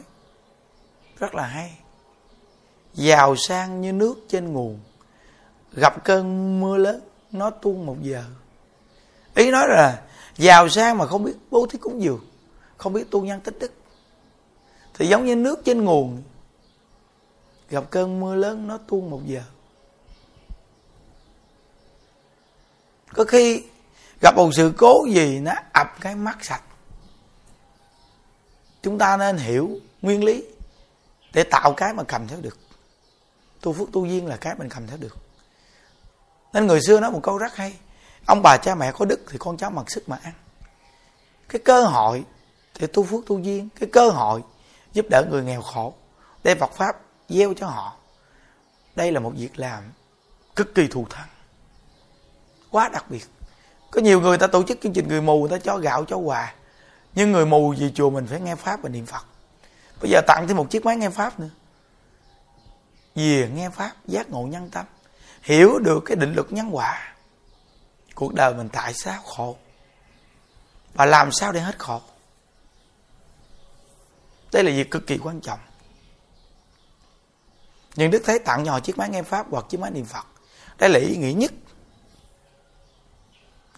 [1.20, 1.78] rất là hay.
[2.94, 4.80] Giàu sang như nước trên nguồn,
[5.72, 7.02] gặp cơn mưa lớn,
[7.32, 8.24] nó tuôn một giờ.
[9.36, 10.02] Ý nói là
[10.38, 12.26] giàu sang mà không biết bố thí cúng dường,
[12.78, 13.72] không biết tu nhân tích đức.
[14.94, 16.24] Thì giống như nước trên nguồn
[17.70, 19.42] gặp cơn mưa lớn, nó tuôn một giờ.
[23.14, 23.64] Có khi
[24.22, 26.64] gặp một sự cố gì, nó ập cái mắt sạch.
[28.82, 29.70] Chúng ta nên hiểu
[30.02, 30.44] nguyên lý
[31.34, 32.58] để tạo cái mà cầm theo được.
[33.62, 35.18] Tu phước tu duyên là cái mình cầm theo được.
[36.54, 37.78] Nên người xưa nói một câu rất hay,
[38.26, 40.34] ông bà cha mẹ có đức thì con cháu mặc sức mà ăn.
[41.50, 42.24] Cái cơ hội
[42.80, 44.44] để tu phước tu duyên, cái cơ hội
[44.94, 45.94] giúp đỡ người nghèo khổ,
[46.44, 47.96] đem Phật pháp gieo cho họ.
[48.96, 49.84] Đây là một việc làm
[50.56, 51.28] cực kỳ thù thắng,
[52.72, 53.26] quá đặc biệt.
[53.92, 56.18] Có nhiều người ta tổ chức chương trình người mù, người ta cho gạo, cho
[56.18, 56.54] quà,
[57.16, 59.26] nhưng người mù về chùa mình phải nghe pháp và niệm phật.
[60.02, 61.50] Bây giờ tặng thêm một chiếc máy nghe pháp nữa.
[63.16, 64.86] Về nghe pháp, giác ngộ nhân tâm,
[65.42, 67.16] hiểu được cái định luật nhân quả,
[68.16, 69.58] cuộc đời mình tại sao khổ
[70.94, 72.02] và làm sao để hết khổ.
[74.52, 75.60] Đây là việc cực kỳ quan trọng
[77.98, 80.26] nhưng đức thế tặng nhỏ chiếc máy nghe pháp hoặc chiếc máy niệm phật.
[80.78, 81.52] Đây là ý nghĩa nhất.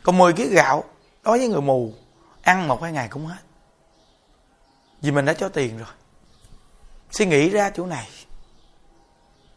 [0.03, 0.83] Còn 10 kg gạo
[1.23, 1.93] đối với người mù,
[2.41, 3.41] ăn một hai ngày cũng hết.
[5.01, 5.87] Vì mình đã cho tiền rồi.
[7.11, 8.09] Suy nghĩ ra chỗ này.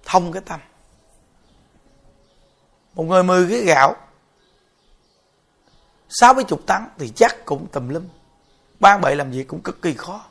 [0.05, 0.61] Thông cái tâm.
[2.94, 3.96] Một người 10 kg gạo,
[6.09, 8.09] sáu mấy chục tấn thì chắc cũng tùm lum.
[8.81, 10.25] Ban bệ làm việc cũng cực kỳ khó.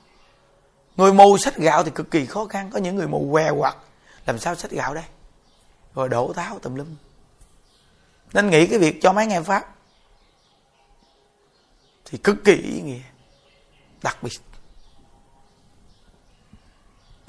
[0.96, 2.70] Người mù sách gạo thì cực kỳ khó khăn.
[2.74, 3.78] Có những người mù què hoặc
[4.26, 5.04] làm sao xách gạo đây?
[5.96, 6.96] Rồi đổ táo tùm lum.
[8.34, 9.76] Nên nghĩ cái việc cho mấy nghe pháp
[12.06, 13.02] thì cực kỳ ý nghĩa,
[14.04, 14.42] đặc biệt.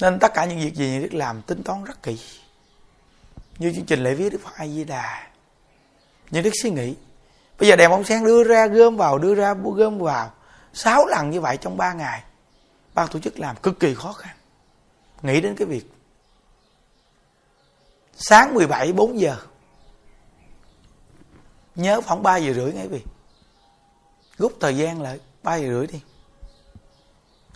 [0.00, 2.18] Nên tất cả những việc gì Đức làm tính toán rất kỹ.
[3.58, 5.30] Như chương trình lễ viết Đức Phật A Di Đà
[6.30, 6.94] như Đức suy nghĩ,
[7.58, 10.32] bây giờ đèn bóng sen đưa ra, gom vào, đưa ra, gom vào.
[10.74, 12.22] Sáu lần như vậy trong ba ngày,
[12.94, 14.36] ban tổ chức làm cực kỳ khó khăn.
[15.22, 15.84] Nghĩ đến cái việc
[18.22, 19.36] sáng 17 4 giờ.
[21.74, 23.00] Nhớ khoảng 3 giờ rưỡi ngay vì.
[24.38, 26.00] Rút thời gian lại 3 giờ rưỡi đi.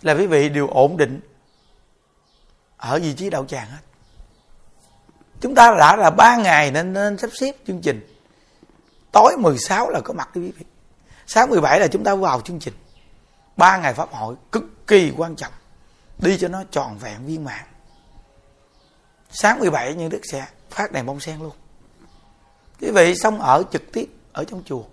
[0.01, 1.19] Là quý vị đều ổn định
[2.77, 3.81] ở vị trí đạo tràng hết.
[5.41, 8.07] Chúng ta đã là ba ngày nên nên sắp xếp chương trình.
[9.11, 10.65] Tối 16 là có mặt đi quý vị.
[11.27, 12.73] Sáng 17 là chúng ta vào chương trình.
[13.57, 15.53] Ba ngày pháp hội cực kỳ quan trọng.
[16.17, 17.65] Đi cho nó tròn vẹn viên mãn.
[19.29, 21.55] Sáng 17 như đức sẽ phát đèn bông sen luôn.
[22.81, 24.83] Quý vị xong ở trực tiếp ở trong chùa.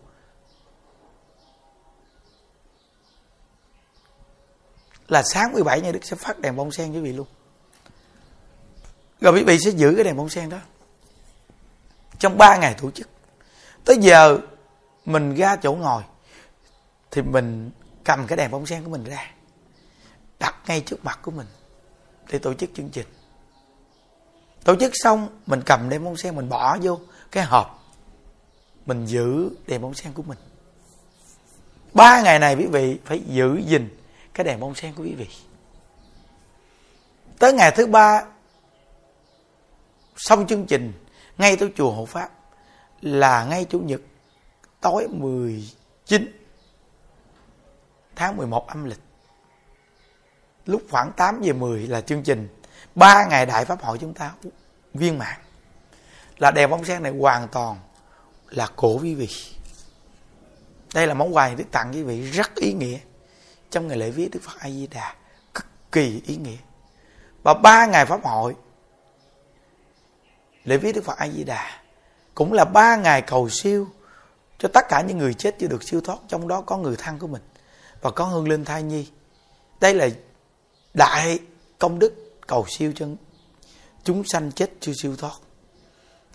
[5.08, 7.26] Là sáng 17 như đức sẽ phát đèn bông sen quý vị luôn.
[9.20, 10.58] Rồi quý vị sẽ giữ cái đèn bông sen đó
[12.18, 13.08] trong 3 ngày tổ chức.
[13.84, 14.38] Tới giờ
[15.04, 16.02] mình ra chỗ ngồi
[17.10, 17.70] thì mình
[18.04, 19.30] cầm cái đèn bông sen của mình ra,
[20.38, 21.46] đặt ngay trước mặt của mình
[22.30, 23.06] để tổ chức chương trình
[24.64, 26.98] tổ chức xong, mình cầm đèn bông sen mình bỏ vô
[27.30, 27.84] cái hộp.
[28.86, 30.38] Mình giữ đèn bông sen của mình.
[31.94, 33.98] Ba ngày này quý vị phải giữ gìn
[34.34, 35.28] cái đèn bông sen của quý vị.
[37.38, 38.24] Tới ngày thứ ba,
[40.16, 40.92] xong chương trình,
[41.38, 42.30] ngay tới chùa hộ pháp,
[43.00, 44.00] là ngay chủ nhật,
[44.80, 46.38] tối 19
[48.16, 49.00] tháng 11 âm lịch.
[50.66, 52.48] Lúc khoảng 8 giờ 10 là chương trình
[52.94, 54.32] ba ngày đại pháp hội chúng ta
[54.94, 55.40] viên mãn.
[56.38, 57.78] Là đèn bóng sen này hoàn toàn
[58.48, 59.28] là cổ quý vị.
[60.94, 62.98] Đây là món quà Đức tặng quý vị rất ý nghĩa.
[63.70, 65.14] Trong ngày lễ viết, Đức Phật A Di Đà
[65.54, 66.56] cực kỳ ý nghĩa.
[67.42, 68.54] Và ba ngày pháp hội,
[70.64, 71.80] lễ viết Đức Phật A Di Đà
[72.34, 73.88] cũng là ba ngày cầu siêu
[74.58, 77.18] cho tất cả những người chết chưa được siêu thoát, trong đó có người thân
[77.18, 77.42] của mình
[78.00, 79.10] và có hương linh thai nhi.
[79.80, 80.08] Đây là
[80.94, 81.38] đại
[81.78, 83.06] công đức cầu siêu cho
[84.04, 85.32] chúng sanh chết chưa siêu thoát.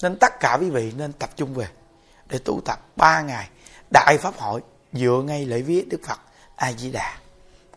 [0.02, 1.67] Nên tất cả quý vị nên tập trung về
[2.30, 3.50] để tu tập ba ngày.
[3.93, 4.62] Đại pháp hội
[4.93, 6.19] dựa ngay lễ viết đức phật
[6.56, 7.17] a di đà.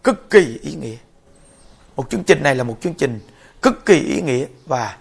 [0.04, 0.96] Cực kỳ ý nghĩa.
[1.96, 3.20] Một chương trình này là một chương trình
[3.62, 4.98] cực kỳ ý nghĩa và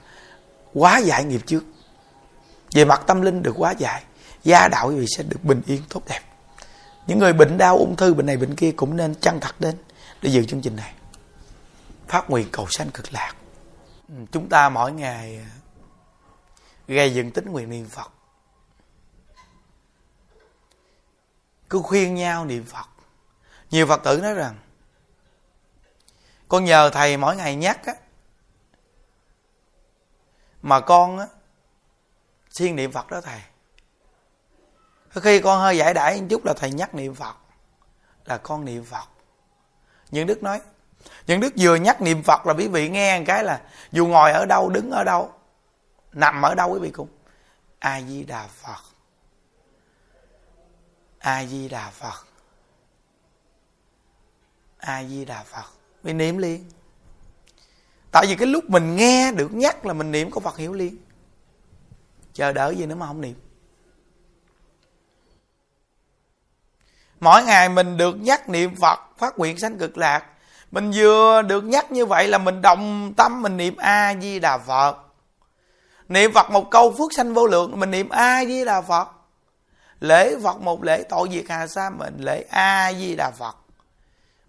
[0.73, 1.63] quá giải nghiệp trước.
[2.71, 4.03] Về mặt tâm linh được quá giải,
[4.43, 6.21] gia đạo quý vị sẽ được bình yên tốt đẹp.
[7.07, 9.75] Những người bệnh đau ung thư, bệnh này bệnh kia cũng nên chăng thật đến
[10.21, 10.93] để dự chương trình này
[12.11, 13.33] phát nguyện cầu sanh cực lạc.
[14.07, 15.49] Ừ, chúng ta mỗi ngày à,
[16.87, 18.11] gây dựng tính nguyện niệm phật.
[21.69, 22.89] Cứ khuyên nhau niệm phật.
[23.69, 24.55] Nhiều phật tử nói rằng,
[26.47, 27.93] con nhờ thầy mỗi ngày nhắc á,
[30.61, 31.27] mà con á,
[32.49, 33.41] siêng niệm phật đó thầy.
[35.09, 37.35] Khi con hơi giải đãi một chút là thầy nhắc niệm phật,
[38.25, 39.07] là con niệm phật.
[40.09, 40.61] Nhưng đức nói
[41.27, 43.61] những đức vừa nhắc niệm phật là quý vị nghe một cái là,
[43.91, 45.33] dù ngồi ở đâu, đứng ở đâu,
[46.13, 47.07] nằm ở đâu quý vị cũng
[47.79, 48.83] a di đà phật.
[51.19, 52.27] A di đà phật.
[54.77, 55.65] A di đà phật.
[56.03, 56.69] Mình niệm liền.
[58.11, 60.97] Tại vì cái lúc mình nghe được nhắc là mình niệm, có phật hiểu liền.
[62.33, 63.35] Chờ đợi gì nữa mà không niệm.
[67.19, 70.25] Mỗi ngày mình được nhắc niệm phật, phát nguyện sanh cực lạc
[70.71, 74.57] mình vừa được nhắc như vậy là mình đồng tâm, mình niệm a di đà
[74.57, 74.97] phật.
[76.09, 79.07] Niệm phật một câu phước sanh vô lượng, mình niệm a di đà phật.
[79.99, 83.55] Lễ phật một lễ tội diệt hà sa mình lễ a di đà phật.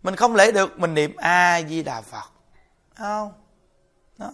[0.03, 2.31] Mình không lễ được, mình niệm a di đà phật.
[2.95, 3.33] Không?
[4.19, 4.33] Đó.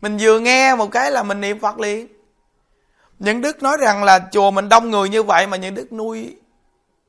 [0.00, 2.08] Mình vừa nghe một cái là mình niệm phật liền.
[3.18, 6.36] Những đức nói rằng là chùa mình đông người như vậy mà những đức nuôi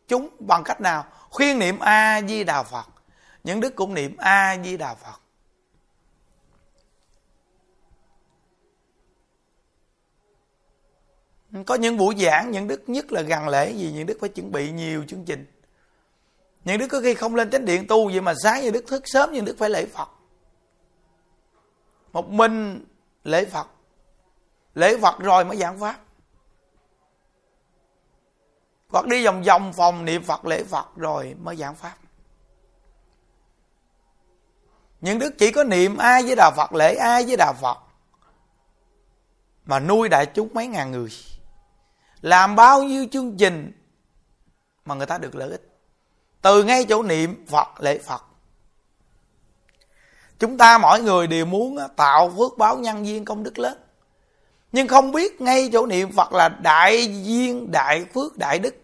[0.08, 1.06] chúng bằng cách nào?
[1.30, 2.88] Khuyên niệm a di đà phật.
[3.44, 5.20] Những đức cũng niệm a di đà phật.
[11.66, 14.52] Có những buổi giảng, những đức nhất là gần lễ gì những đức phải chuẩn
[14.52, 15.46] bị nhiều chương trình.
[16.66, 19.04] Những đức có khi không lên chánh điện tu vậy mà sáng như đức thức
[19.06, 20.10] sớm, những đức phải lễ phật.
[22.14, 22.86] Một mình
[23.24, 23.68] lễ phật.
[24.76, 26.00] Lễ phật rồi mới giảng pháp
[28.90, 31.96] hoặc đi vòng vòng, phòng niệm phật, lễ phật rồi mới giảng pháp.
[35.02, 37.78] Những đức chỉ có niệm ai với đà phật, lễ ai với đà phật,
[39.66, 41.10] mà nuôi đại chúng mấy ngàn người.
[42.22, 43.72] Làm bao nhiêu chương trình
[44.86, 45.80] mà người ta được lợi ích.
[46.42, 48.24] Từ ngay chỗ niệm phật, lễ phật.
[50.40, 53.78] Chúng ta mỗi người đều muốn tạo phước báo nhân duyên công đức lớn
[54.72, 58.76] nhưng không biết ngay chỗ niệm phật là đại duyên, đại phước, đại đức.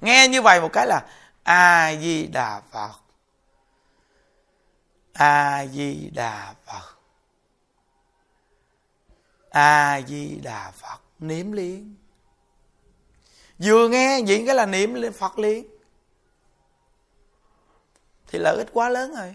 [0.00, 1.06] Nghe như vậy một cái là
[1.42, 2.92] a di đà phật.
[5.12, 6.96] A di đà phật.
[9.50, 11.94] A di đà phật, niệm liền.
[13.58, 15.66] Vừa nghe diễn cái là niệm phật liền.
[18.26, 19.34] Thì lợi ích quá lớn rồi.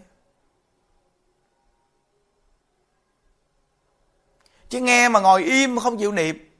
[4.75, 6.51] Chứ nghe mà ngồi im không chịu niệm.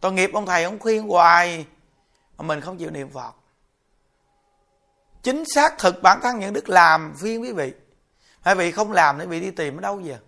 [0.00, 1.66] Tội nghiệp ông thầy ông khuyên hoài
[2.38, 3.34] mà mình không chịu niệm phật.
[5.22, 7.72] Chính xác thực bản thân những đức làm phiên quý vị.
[8.40, 10.18] Hai vị không làm thì vị đi tìm ở đâu giờ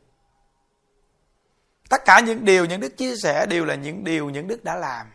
[1.88, 4.76] tất cả những điều những đức chia sẻ đều là những điều những đức đã
[4.76, 5.06] làm.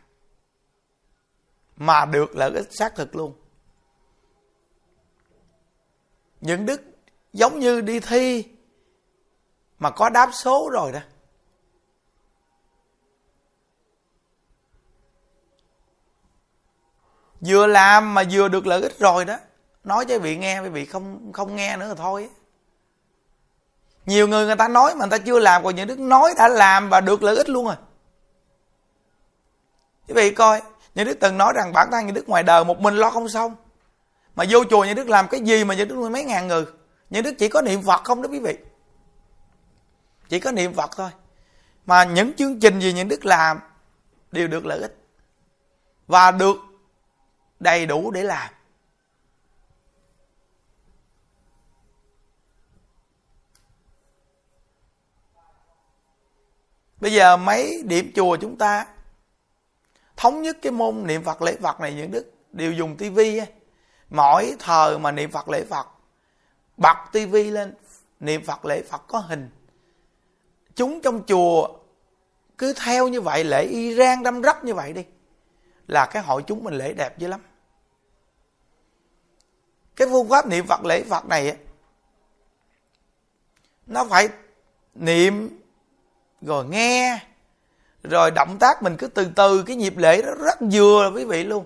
[1.78, 3.34] Mà được lợi ích xác thực luôn.
[6.42, 6.82] Những đức
[7.34, 8.55] giống như đi thi
[9.86, 11.00] mà có đáp số rồi đó.
[17.42, 19.38] Vừa làm mà vừa được lợi ích rồi đó.
[19.84, 22.30] Nói cho vị nghe quý vị không không nghe nữa thì thôi.
[24.06, 26.48] Nhiều người người ta nói mà người ta chưa làm, còn những đức nói đã
[26.48, 27.76] làm và được lợi ích luôn rồi.
[30.08, 30.62] Quý vị coi
[30.96, 33.30] những đức từng nói rằng bản thân những đức ngoài đời một mình lo không
[33.30, 33.56] xong.
[34.36, 36.66] Mà vô chùa những đức làm cái gì mà những đức mấy ngàn người?
[37.10, 38.58] Những đức chỉ có niệm phật không đó quý vị
[40.30, 41.10] chỉ có niệm phật thôi.
[41.86, 43.60] Mà những chương trình gì những đức làm
[44.32, 44.98] đều được lợi ích.
[46.08, 46.58] Và được
[47.60, 48.54] đầy đủ để làm.
[57.02, 58.86] Bây giờ mấy điểm chùa chúng ta
[60.18, 63.42] thống nhất cái môn niệm phật lễ phật này những đức đều dùng tivi
[64.10, 65.88] mỗi thờ mà niệm phật lễ phật,
[66.78, 67.74] bật tivi lên,
[68.20, 69.50] niệm phật lễ phật có hình
[70.76, 71.68] chúng trong chùa
[72.58, 75.06] cứ theo như vậy, lễ y đâm rắp như vậy đi,
[75.88, 77.42] là cái hội chúng mình lễ đẹp dữ lắm.
[79.96, 81.58] Cái phương pháp niệm phật, lễ phật này
[83.88, 84.30] nó phải
[84.96, 85.60] niệm
[86.42, 87.20] rồi nghe,
[88.04, 91.44] rồi động tác mình cứ từ từ, cái nhịp lễ đó rất vừa, quý vị
[91.44, 91.66] luôn.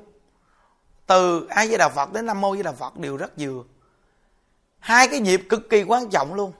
[1.06, 3.64] Từ ai với đạo phật đến nam mô với đạo phật đều rất vừa.
[4.80, 6.52] Hai cái nhịp cực kỳ quan trọng luôn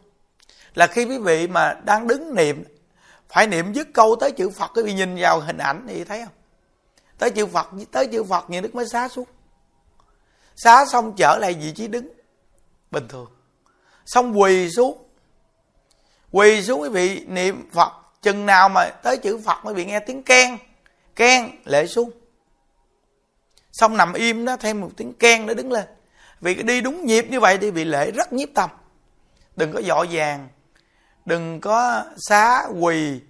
[0.74, 2.64] là khi quý vị mà đang đứng niệm,
[3.30, 6.22] phải niệm dứt câu tới chữ phật, quý vị nhìn vào hình ảnh thì thấy
[6.26, 6.34] không?
[7.18, 9.28] Tới chữ phật, tới chữ phật như đức mới xá xuống.
[10.56, 12.10] Xá xong trở lại vị trí đứng,
[12.92, 13.32] bình thường.
[14.06, 15.04] Xong quỳ xuống.
[16.32, 20.00] Quỳ xuống quý vị niệm phật, chừng nào mà tới chữ phật mới bị nghe
[20.00, 20.58] tiếng keng
[21.16, 22.12] keng lệ xuống.
[23.72, 25.86] Xong nằm im đó, thêm một tiếng keng nó đứng lên.
[26.42, 28.70] Vì đi đúng nhịp như vậy thì bị lễ rất nhiếp tâm.
[29.56, 30.50] Đừng có dọ vàng
[31.30, 33.22] đừng có xá quỳ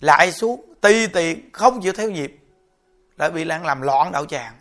[0.00, 2.38] lại xuống, ti tiện, không chịu theo nhịp.
[3.16, 4.54] Lại bị lan làm loạn đạo tràng.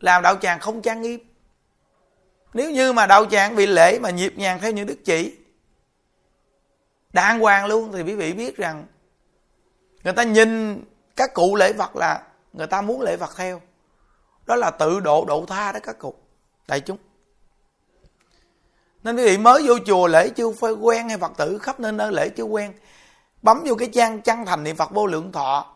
[0.00, 1.20] Làm đạo tràng không trang nghiêm.
[2.54, 5.36] Nếu như mà đạo tràng bị lễ mà nhịp nhàng theo những đức chỉ,
[7.12, 8.86] đàng hoàng luôn, thì quý vị biết rằng
[10.04, 10.84] người ta nhìn
[11.16, 13.60] các cụ lễ vật là người ta muốn lễ vật theo.
[14.46, 16.14] Đó là tự độ độ tha đó các cụ,
[16.68, 16.98] đại chúng
[19.08, 21.92] nên quý vị mới vô chùa lễ chưa phơi quen hay Phật tử khắp nơi
[21.92, 22.72] nơi lễ chưa quen.
[23.42, 25.74] Bấm vô cái trang chân thành niệm Phật vô lượng thọ.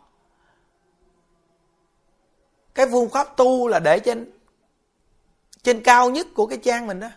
[2.75, 4.31] Cái phương pháp tu là để trên
[5.63, 7.09] trên cao nhất của cái trang mình đó.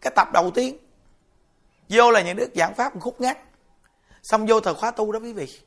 [0.00, 0.78] Cái tập đầu tiên.
[1.88, 3.36] Vô là những đức giảng pháp một khúc ngắn
[4.22, 5.60] xong vô thời khóa tu đó quý vị.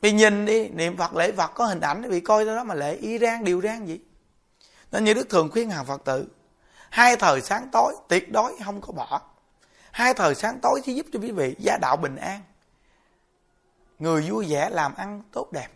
[0.00, 2.94] Vì nhìn đi, niệm phật lễ phật có hình ảnh vì coi đó mà lễ
[2.96, 4.00] y rang, điều rang gì
[4.94, 6.26] nên như đức thường khuyên hàng phật tử,
[6.90, 9.20] hai thời sáng tối tuyệt đối không có bỏ.
[9.90, 12.40] Hai thời sáng tối thì giúp cho quý vị gia đạo bình an.
[13.98, 15.68] Người vui vẻ làm ăn tốt đẹp.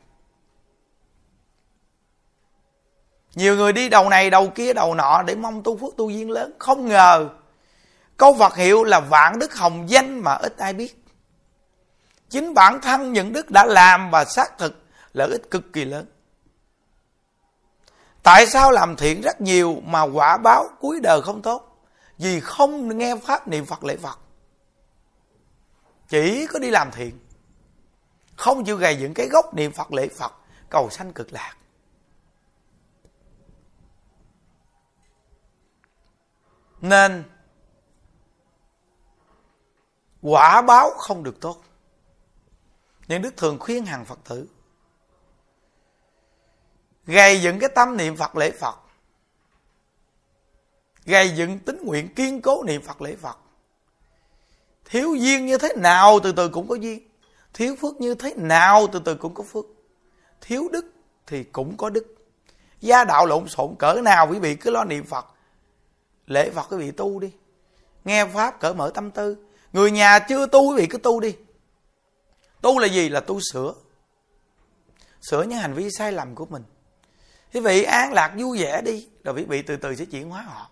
[3.35, 6.31] Nhiều người đi đầu này đầu kia đầu nọ để mong tu phước tu duyên
[6.31, 6.53] lớn.
[6.59, 7.29] Không ngờ,
[8.17, 11.05] câu phật hiệu là vạn đức hồng danh mà ít ai biết.
[12.29, 16.07] Chính bản thân những đức đã làm và xác thực lợi ích cực kỳ lớn
[18.29, 21.87] tại sao làm thiện rất nhiều mà quả báo cuối đời không tốt?
[22.19, 24.19] Vì không nghe pháp niệm phật lễ phật.
[26.09, 27.19] Chỉ có đi làm thiện.
[28.37, 30.33] Không chịu gầy những cái gốc niệm phật lễ phật,
[30.71, 31.57] cầu sanh cực lạc.
[36.81, 37.25] Nên,
[40.23, 41.63] quả báo không được tốt.
[43.07, 44.49] Nhưng đức thường khuyên hàng phật tử
[47.09, 48.77] gây dựng cái tâm niệm phật lễ phật.
[51.05, 53.39] Gây dựng tính nguyện kiên cố niệm phật lễ phật.
[54.85, 57.09] Thiếu duyên như thế nào từ từ cũng có duyên.
[57.55, 59.65] Thiếu phước như thế nào từ từ cũng có phước.
[60.41, 60.93] Thiếu đức
[61.27, 62.15] thì cũng có đức.
[62.81, 65.27] Gia đạo lộn xộn, cỡ nào quý vị cứ lo niệm phật.
[66.27, 67.33] Lễ phật quý vị tu đi.
[68.05, 69.37] Nghe pháp cỡ mở tâm tư.
[69.73, 71.37] Người nhà chưa tu quý vị cứ tu đi.
[72.61, 73.09] Tu là gì?
[73.09, 73.75] Là tu sửa.
[75.21, 76.63] Sửa những hành vi sai lầm của mình
[77.53, 80.43] quý vị an lạc vui vẻ đi, rồi quý vị từ từ sẽ chuyển hóa
[80.43, 80.71] họ.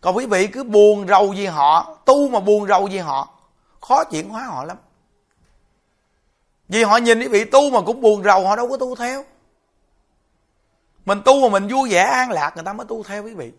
[0.00, 3.38] Còn quý vị cứ buồn rầu vì họ, tu mà buồn rầu vì họ,
[3.80, 4.76] khó chuyển hóa họ lắm.
[6.68, 9.24] Vì họ nhìn quý vị tu mà cũng buồn rầu, họ đâu có tu theo.
[11.04, 13.52] Mình tu mà mình vui vẻ, an lạc, người ta mới tu theo quý vị.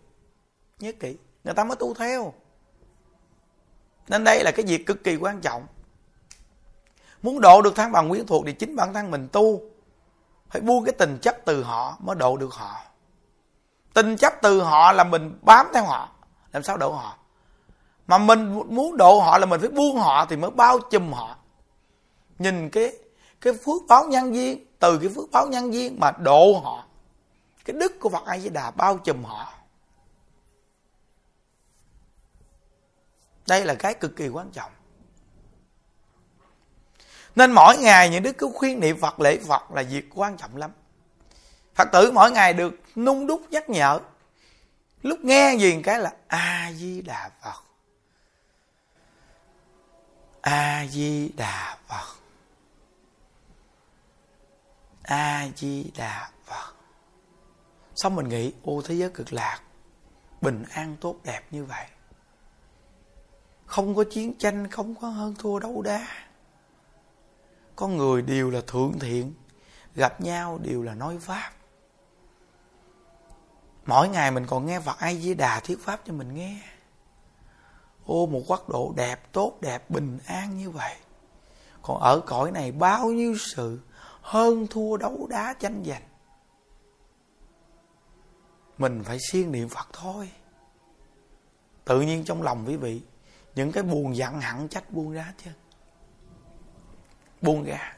[0.78, 2.32] Nhớ kỹ, người ta mới tu theo.
[4.08, 5.66] Nên đây là cái việc cực kỳ quan trọng.
[7.22, 9.60] Muốn độ được thăng bằng quyến thuộc thì chính bản thân mình tu
[10.56, 12.80] phải buông cái tình chấp từ họ mới độ được họ.
[13.94, 16.08] Tình chấp từ họ là mình bám theo họ,
[16.52, 17.16] làm sao độ họ?
[18.06, 21.36] Mà mình muốn độ họ là mình phải buông họ thì mới bao trùm họ.
[22.38, 22.92] Nhìn cái
[23.40, 26.84] cái phước báo nhân duyên, từ cái phước báo nhân duyên mà độ họ,
[27.64, 29.52] cái đức của Phật A Di Đà bao trùm họ.
[33.48, 34.70] Đây là cái cực kỳ quan trọng
[37.36, 40.56] nên mỗi ngày những đứa cứ khuyên niệm Phật, lễ Phật là việc quan trọng
[40.56, 40.70] lắm.
[41.74, 44.00] Phật tử mỗi ngày được nung đúc nhắc nhở.
[45.02, 47.62] Lúc nghe gì cái là a di đà phật.
[50.40, 52.16] A di đà phật.
[55.02, 56.74] A di đà phật.
[57.96, 59.60] Xong mình nghĩ, ô, thế giới cực lạc,
[60.40, 61.86] bình an tốt đẹp như vậy.
[63.66, 66.25] Không có chiến tranh, không có hơn thua đấu đá
[67.76, 69.34] con người đều là thượng thiện,
[69.94, 71.52] gặp nhau đều là nói pháp.
[73.86, 76.60] Mỗi ngày mình còn nghe Phật ai Di Đà thuyết pháp cho mình nghe.
[78.04, 80.96] Ô, một quốc độ đẹp, tốt đẹp, bình an như vậy.
[81.82, 83.80] Còn ở cõi này bao nhiêu sự,
[84.20, 86.02] hơn thua đấu đá tranh giành.
[88.78, 90.30] Mình phải siêng niệm Phật thôi.
[91.84, 93.02] Tự nhiên trong lòng quý vị,
[93.54, 95.50] những cái buồn giận hẳn trách buông ra chứ
[97.42, 97.96] buông ra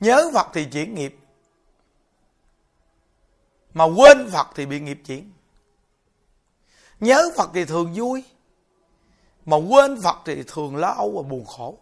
[0.00, 1.16] Nhớ Phật thì chuyển nghiệp.
[3.74, 5.32] Mà quên Phật thì bị nghiệp chuyển.
[7.00, 8.24] Nhớ Phật thì thường vui.
[9.44, 11.78] Mà quên Phật thì thường lo âu và buồn khổ.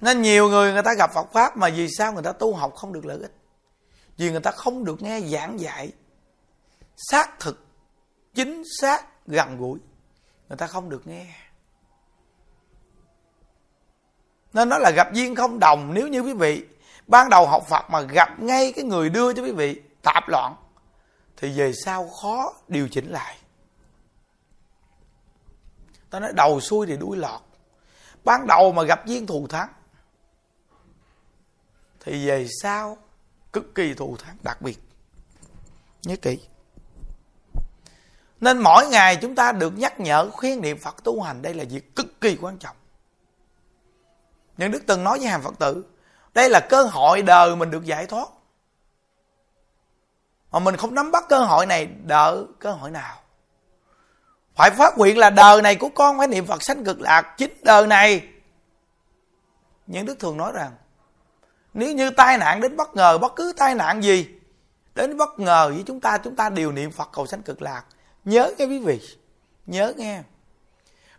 [0.00, 2.74] Nên nhiều người người ta gặp Phật Pháp mà vì sao người ta tu học
[2.74, 3.41] không được lợi ích?
[4.16, 5.92] Vì người ta không được nghe giảng dạy.
[6.96, 7.66] Xác thực,
[8.34, 9.78] chính xác, gần gũi.
[10.48, 11.26] Người ta không được nghe.
[14.52, 15.94] Nên nó là gặp duyên không đồng.
[15.94, 16.66] Nếu như quý vị
[17.06, 20.56] ban đầu học Phật mà gặp ngay cái người đưa cho quý vị tạp loạn
[21.36, 23.36] thì về sau khó điều chỉnh lại.
[26.10, 27.40] Ta nói đầu xuôi thì đuôi lọt.
[28.24, 29.68] Ban đầu mà gặp duyên thù thắng
[32.00, 32.98] thì về sau
[33.52, 34.78] cực kỳ thù thắng đặc biệt
[36.02, 36.38] nhớ kỹ
[38.42, 41.64] nên mỗi ngày chúng ta được nhắc nhở khuyên niệm Phật tu hành đây là
[41.70, 42.76] việc cực kỳ quan trọng.
[44.56, 45.84] Những Đức từng nói với hàng Phật tử,
[46.34, 48.28] đây là cơ hội đời mình được giải thoát.
[50.50, 53.16] Mà mình không nắm bắt cơ hội này đợi cơ hội nào.
[54.54, 57.54] Phải phát nguyện là đời này của con phải niệm Phật sanh cực lạc chính
[57.62, 58.28] đời này.
[59.86, 60.72] Những Đức thường nói rằng
[61.74, 64.28] nếu như tai nạn đến bất ngờ bất cứ tai nạn gì
[64.94, 67.84] đến bất ngờ với chúng ta chúng ta đều niệm Phật cầu sanh cực lạc
[68.24, 69.00] Nhớ nghe quý vị,
[69.66, 70.22] nhớ nghe.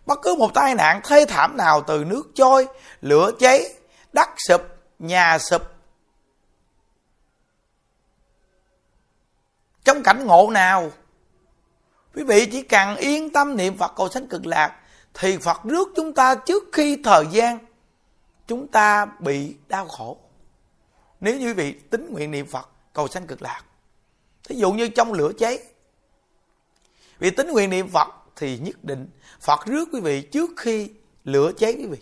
[0.06, 2.68] Bất cứ một tai nạn thê thảm nào từ nước trôi,
[3.02, 3.74] lửa cháy,
[4.14, 4.62] đất sụp,
[5.00, 5.62] nhà sụp.
[9.84, 10.92] Trong cảnh ngộ nào,
[12.16, 14.80] quý vị chỉ cần yên tâm niệm Phật cầu sanh cực lạc,
[15.14, 17.58] thì Phật rước chúng ta trước khi thời gian
[18.48, 20.18] chúng ta bị đau khổ.
[21.24, 23.62] Nếu như quý vị tính nguyện niệm Phật cầu sanh cực lạc.
[24.44, 25.60] Thí dụ như trong lửa cháy,
[27.20, 29.08] vì tính nguyện niệm Phật thì nhất định
[29.42, 30.90] Phật rước quý vị trước khi
[31.24, 32.00] lửa cháy quý vị.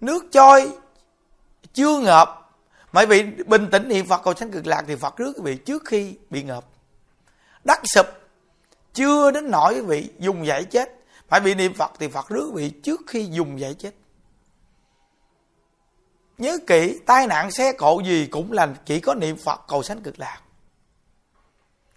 [0.00, 0.72] Nước trôi
[1.74, 2.50] chưa ngợp
[2.92, 5.56] mà vị bình tĩnh niệm Phật cầu sanh cực lạc thì Phật rước quý vị
[5.56, 6.64] trước khi bị ngợp.
[7.64, 8.06] Đất sụp
[8.94, 11.04] chưa đến nỗi quý vị dùng giải chết.
[11.28, 13.94] Phải bị niệm Phật thì Phật rước quý vị trước khi dùng giải chết.
[16.38, 20.00] Nhớ kỹ, tai nạn, xe cộ gì cũng là chỉ có niệm Phật cầu sanh
[20.00, 20.40] cực lạc.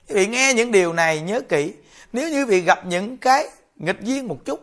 [0.07, 1.73] Quý vị nghe những điều này, nhớ kỹ.
[2.13, 4.59] Nếu như vị gặp những cái nghịch duyên một chút,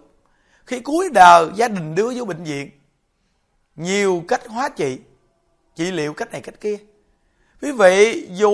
[0.67, 2.71] khi cuối đời gia đình đưa vô bệnh viện,
[3.77, 4.99] nhiều cách hóa trị.
[5.77, 6.77] Trị liệu cách này cách kia.
[7.63, 8.53] Quý vị dù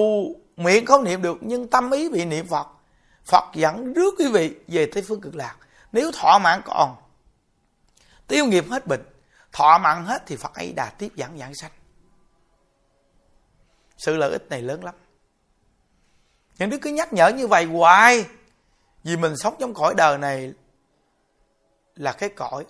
[0.56, 2.66] miệng không niệm được, nhưng tâm ý bị niệm phật
[3.24, 5.56] phật dẫn rước quý vị về tây phương cực lạc.
[5.92, 6.96] Nếu thọ mạng còn,
[8.28, 9.02] tiêu nghiệp hết bệnh
[9.53, 11.70] thọ mặn hết thì phật ấy đà tiếp giảng giảng sanh.
[13.96, 14.94] Sự lợi ích này lớn lắm.
[16.59, 18.26] Những đứa cứ nhắc nhở như vậy hoài.
[19.05, 20.53] Vì mình sống trong cõi đời này
[21.94, 22.66] là cái cõi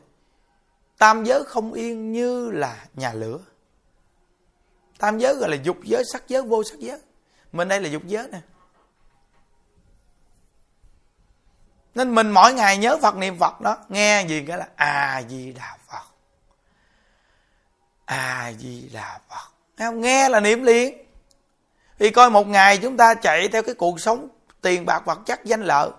[0.98, 3.38] tam giới không yên như là nhà lửa.
[4.98, 7.00] Tam giới gọi là dục giới, sắc giới, vô sắc giới.
[7.52, 8.40] Mình đây là dục giới nè.
[11.94, 15.52] Nên mình mỗi ngày nhớ phật niệm phật đó, nghe gì cái là à di
[15.52, 15.76] đà
[18.10, 20.00] a di đà phật không?
[20.00, 21.06] Nghe là niệm liền.
[21.98, 24.28] Vì coi một ngày chúng ta chạy theo cái cuộc sống
[24.60, 25.90] tiền bạc vật chất danh lợi.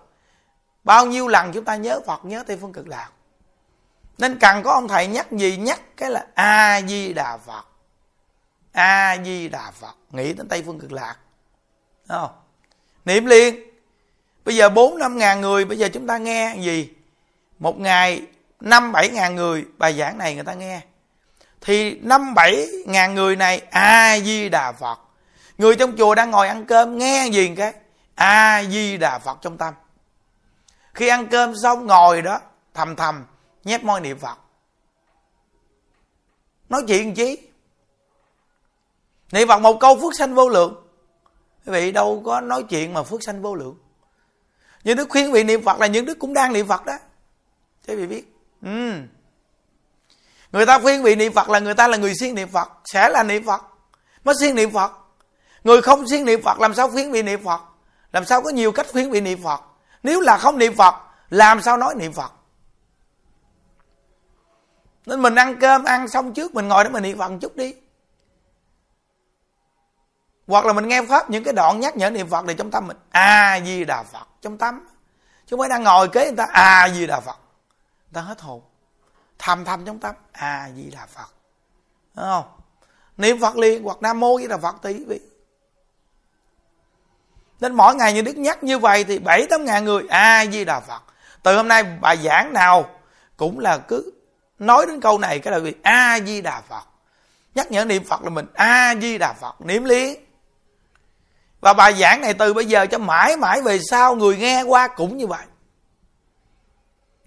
[0.84, 3.10] Bao nhiêu lần chúng ta nhớ phật, nhớ tây phương cực lạc.
[4.18, 5.58] Nên cần có ông thầy nhắc gì?
[5.58, 7.66] Nhắc cái là a di đà phật.
[8.72, 9.96] A di đà phật.
[10.10, 11.16] Nghĩ đến tây phương cực lạc.
[12.10, 12.32] Đúng không?
[13.06, 13.56] Niệm liền.
[14.46, 16.90] Bây giờ bốn năm ngàn người, bây giờ chúng ta nghe gì?
[17.60, 18.28] Một ngày
[18.60, 19.66] năm bảy ngàn người.
[19.78, 20.82] Bài giảng này người ta nghe
[21.62, 25.00] thì năm bảy ngàn người này a di đà phật.
[25.58, 27.74] Người trong chùa đang ngồi ăn cơm, nghe gì cái?
[28.16, 29.74] A di đà phật trong tâm.
[30.94, 32.40] Khi ăn cơm xong ngồi đó,
[32.74, 33.26] thầm thầm,
[33.64, 34.38] nhét môi niệm phật.
[36.70, 37.38] Nói chuyện chí
[39.32, 40.88] niệm phật một câu phước sanh vô lượng.
[41.66, 43.78] Quý vị, đâu có nói chuyện mà phước sanh vô lượng.
[44.84, 46.98] Những đức khuyên vị niệm phật là những đức cũng đang niệm phật đó.
[47.88, 48.36] Cho vị biết.
[48.62, 48.94] Ừ
[50.52, 53.10] người ta khuyên vị niệm phật là người ta là người siêng niệm phật, sẽ
[53.10, 53.62] là niệm phật,
[54.24, 54.92] mới siêng niệm phật.
[55.64, 57.62] Người không siêng niệm phật làm sao khuyên vị niệm phật?
[58.12, 59.62] Làm sao có nhiều cách khuyên vị niệm phật?
[60.04, 60.96] Nếu là không niệm phật,
[61.30, 62.32] làm sao nói niệm phật?
[65.06, 67.56] Nên mình ăn cơm, ăn xong trước mình ngồi đó mình niệm phật một chút
[67.56, 67.74] đi.
[70.48, 72.88] Hoặc là mình nghe pháp những cái đoạn nhắc nhở niệm phật để trong tâm
[72.88, 74.88] mình, a di đà phật, trong tâm.
[75.46, 77.38] Chứ mới đang ngồi kế người ta, a di đà phật.
[78.04, 78.62] Người ta hết hồn
[79.42, 80.16] thầm thầm trong tâm.
[80.32, 81.34] A di đà phật.
[82.16, 82.46] Đúng không?
[83.18, 85.20] Niệm phật liền, hoặc nam mô di đà phật tỷ vị.
[87.60, 90.66] Nên mỗi ngày như đức nhắc như vậy thì bảy tám ngàn người, a di
[90.66, 91.02] đà phật.
[91.44, 92.90] Từ hôm nay bài giảng nào
[93.38, 94.12] cũng là cứ
[94.60, 96.84] nói đến câu này cái là vì a di đà phật.
[97.56, 100.26] Nhắc nhở niệm phật là mình a di đà phật, niệm liền.
[101.62, 104.88] Và bài giảng này từ bây giờ cho mãi mãi về sau người nghe qua
[104.88, 105.46] cũng như vậy.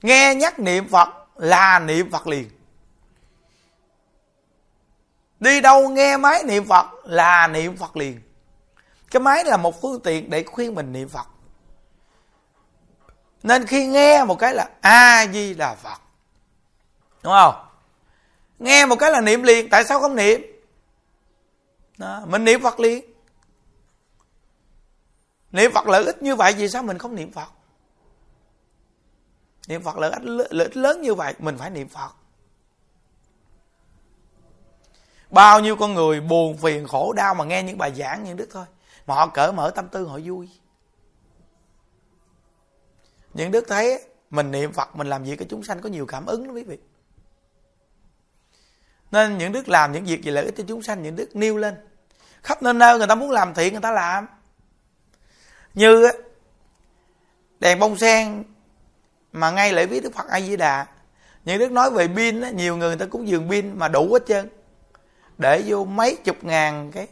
[0.03, 2.51] Nghe nhắc niệm phật là niệm phật liền.
[5.41, 8.21] Đi đâu nghe máy niệm phật là niệm phật liền.
[9.11, 11.27] Cái máy là một phương tiện để khuyên mình niệm phật.
[13.43, 16.01] Nên khi nghe một cái là a di đà phật.
[17.23, 17.55] Đúng không?
[18.59, 20.43] Nghe một cái là niệm liền tại sao không niệm?
[21.99, 23.05] Đó, mình niệm phật liền.
[25.53, 27.49] Niệm phật lợi ích như vậy vì sao mình không niệm phật?
[29.69, 32.11] Niệm phật lợi ích lợi ích lớn như vậy, mình phải niệm phật.
[35.31, 38.49] Bao nhiêu con người buồn, phiền, khổ, đau mà nghe những bài giảng những đức
[38.53, 38.67] thôi.
[39.07, 40.51] Mà họ cởi mở tâm tư, họ vui.
[43.35, 46.27] Những đức thấy mình niệm phật, mình làm việc cho chúng sanh có nhiều cảm
[46.27, 46.79] ứng đó quý vị.
[49.11, 51.57] Nên những đức làm những việc gì lợi ích cho chúng sanh, những đức nêu
[51.57, 51.75] lên.
[52.43, 54.27] Khắp nơi nơi người ta muốn làm thiện, người ta làm.
[55.75, 56.09] Như
[57.61, 58.45] đèn bông sen
[59.35, 60.87] mà ngay lễ viết đức phật a di đà
[61.45, 64.13] những đức nói về pin á, nhiều người người ta cũng dường pin mà đủ
[64.13, 64.49] hết trơn.
[65.39, 67.09] Để vô mấy chục ngàn cái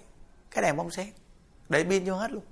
[0.51, 1.07] cái đèn bông sen
[1.69, 2.43] để pin vô hết luôn.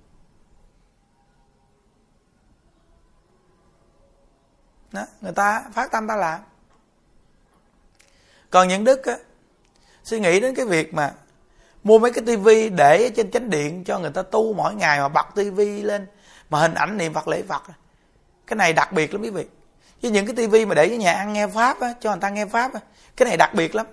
[4.92, 6.40] Đó người ta phát tâm ta làm.
[8.50, 9.16] Còn những đức á,
[10.04, 11.14] suy nghĩ đến cái việc mà
[11.84, 15.08] mua mấy cái tivi để trên chánh điện cho người ta tu mỗi ngày mà
[15.08, 16.06] bật tivi lên
[16.50, 17.62] mà hình ảnh niệm phật lễ phật.
[18.46, 19.46] Cái này đặc biệt lắm quý vị
[20.03, 22.28] với những cái tivi mà để ở nhà ăn nghe pháp á, cho người ta
[22.28, 22.80] nghe pháp á,
[23.16, 23.86] cái này đặc biệt lắm.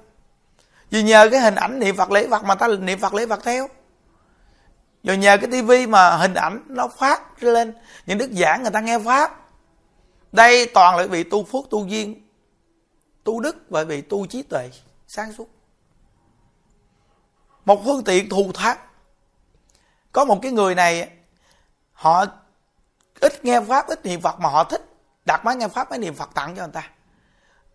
[0.89, 3.43] Vì nhờ cái hình ảnh niệm phật lễ phật mà ta niệm phật lễ phật
[3.43, 3.67] theo.
[5.03, 7.73] Rồi nhờ cái tivi mà hình ảnh nó phát lên
[8.05, 9.49] những đức giảng người ta nghe pháp.
[10.31, 12.27] Đây toàn là vị tu phước tu duyên
[13.23, 14.69] tu đức và vị tu trí tuệ
[15.07, 15.49] sáng suốt.
[17.65, 18.77] Một phương tiện thù thắng.
[20.11, 21.09] Có một cái người này
[21.93, 22.25] họ
[23.19, 24.96] ít nghe pháp ít niệm phật mà họ thích
[25.27, 26.89] đặt máy nghe pháp, máy niệm phật tặng cho người ta.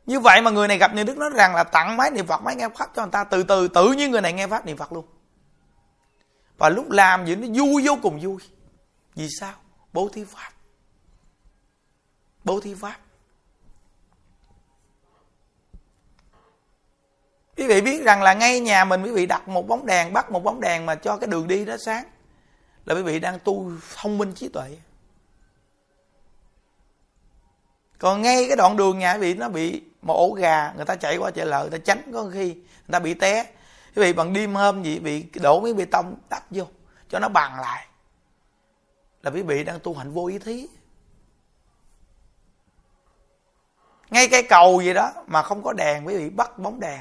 [0.07, 2.43] Như vậy mà người này gặp như đức nói rằng là tặng máy niệm phật,
[2.43, 4.77] máy nghe pháp cho người ta, từ từ, tự nhiên người này nghe pháp niệm
[4.77, 5.07] phật luôn.
[6.59, 8.39] Và lúc làm gì nó vui vô cùng vui.
[9.15, 9.55] Vì sao?
[9.93, 10.51] Bố thí pháp.
[12.45, 12.97] Bố thí pháp.
[17.57, 20.31] Quý vị biết rằng là ngay nhà mình quý vị đặt một bóng đèn, bắt
[20.31, 22.05] một bóng đèn mà cho cái đường đi nó sáng.
[22.85, 24.77] Là quý vị đang tu thông minh trí tuệ.
[28.03, 30.97] Còn ngay cái đoạn đường nhà quý vị, nó bị một ổ gà, người ta
[30.97, 33.45] chạy qua chạy lợ người ta tránh có khi người ta bị té.
[33.97, 36.65] Quý vị bằng đêm hôm gì, bị đổ miếng bê tông đắp vô,
[37.09, 37.87] cho nó bằng lại.
[39.23, 40.67] Là quý vị đang tu hành vô ý thí.
[44.11, 47.01] Ngay cái cầu gì đó mà không có đèn, quý vị bắt bóng đèn.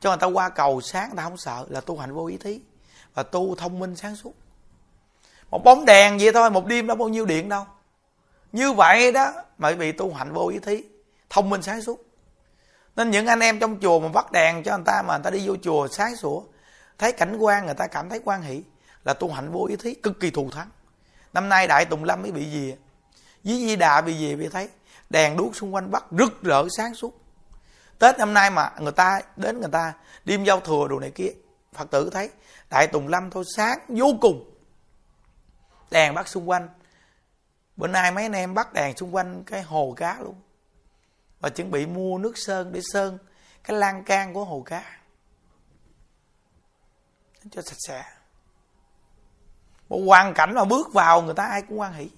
[0.00, 2.36] Cho người ta qua cầu sáng, người ta không sợ, là tu hành vô ý
[2.36, 2.60] thí
[3.14, 4.34] và tu thông minh sáng suốt.
[5.50, 7.64] Một bóng đèn vậy thôi, một đêm đó bao nhiêu điện đâu
[8.52, 10.84] như vậy đó mà bị tu hành vô ý thí,
[11.30, 12.04] thông minh sáng suốt.
[12.96, 15.30] Nên những anh em trong chùa mà bắt đèn cho người ta mà người ta
[15.30, 16.42] đi vô chùa sáng sủa,
[16.98, 18.62] thấy cảnh quan người ta cảm thấy quan hỷ,
[19.04, 20.68] là tu hành vô ý thí cực kỳ thù thắng.
[21.32, 22.74] Năm nay đại tùng lâm mới bị gì?
[23.44, 24.68] Với di đà bị gì bị thấy?
[25.10, 27.20] Đèn đuốc xung quanh bắt rực rỡ sáng suốt.
[27.98, 29.92] Tết năm nay mà người ta, đến người ta
[30.24, 31.30] đêm giao thừa đồ này kia,
[31.74, 32.30] phật tử thấy
[32.70, 34.54] đại tùng lâm thôi, sáng vô cùng.
[35.90, 36.68] Đèn bắt xung quanh
[37.78, 40.34] bữa nay mấy anh em bắt đèn xung quanh cái hồ cá luôn.
[41.40, 43.18] Và chuẩn bị mua nước sơn để sơn
[43.64, 45.00] cái lan can của hồ cá.
[47.50, 48.04] Cho sạch sẽ.
[49.88, 52.10] Một hoàn cảnh mà bước vào người ta ai cũng quan hỷ.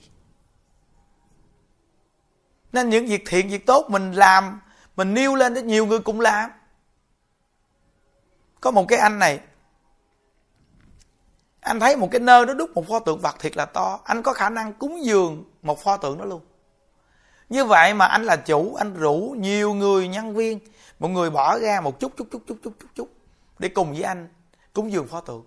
[2.72, 4.60] Nên những việc thiện, việc tốt mình làm,
[4.96, 6.50] mình nêu lên để nhiều người cũng làm.
[8.60, 9.40] Có một cái anh này
[11.60, 14.00] anh thấy một cái nơi nó đúc một pho tượng vật thiệt là to.
[14.04, 16.40] Anh có khả năng cúng dường một pho tượng đó luôn.
[17.48, 20.58] Như vậy mà anh là chủ, anh rủ nhiều người nhân viên.
[20.98, 23.08] Một người bỏ ra một chút chút chút chút chút chút chút
[23.58, 24.28] để cùng với anh
[24.72, 25.44] cúng dường pho tượng.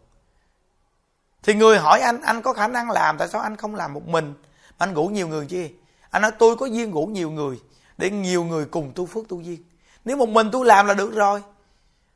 [1.44, 4.08] Thì người hỏi anh anh có khả năng làm, tại sao anh không làm một
[4.08, 4.34] mình?
[4.80, 5.72] Mà anh rủ nhiều người chi?
[6.10, 7.60] Anh nói, tôi có duyên rủ nhiều người
[7.98, 9.64] để nhiều người cùng tu phước tu duyên.
[10.06, 11.44] Nếu một mình tôi làm là được rồi.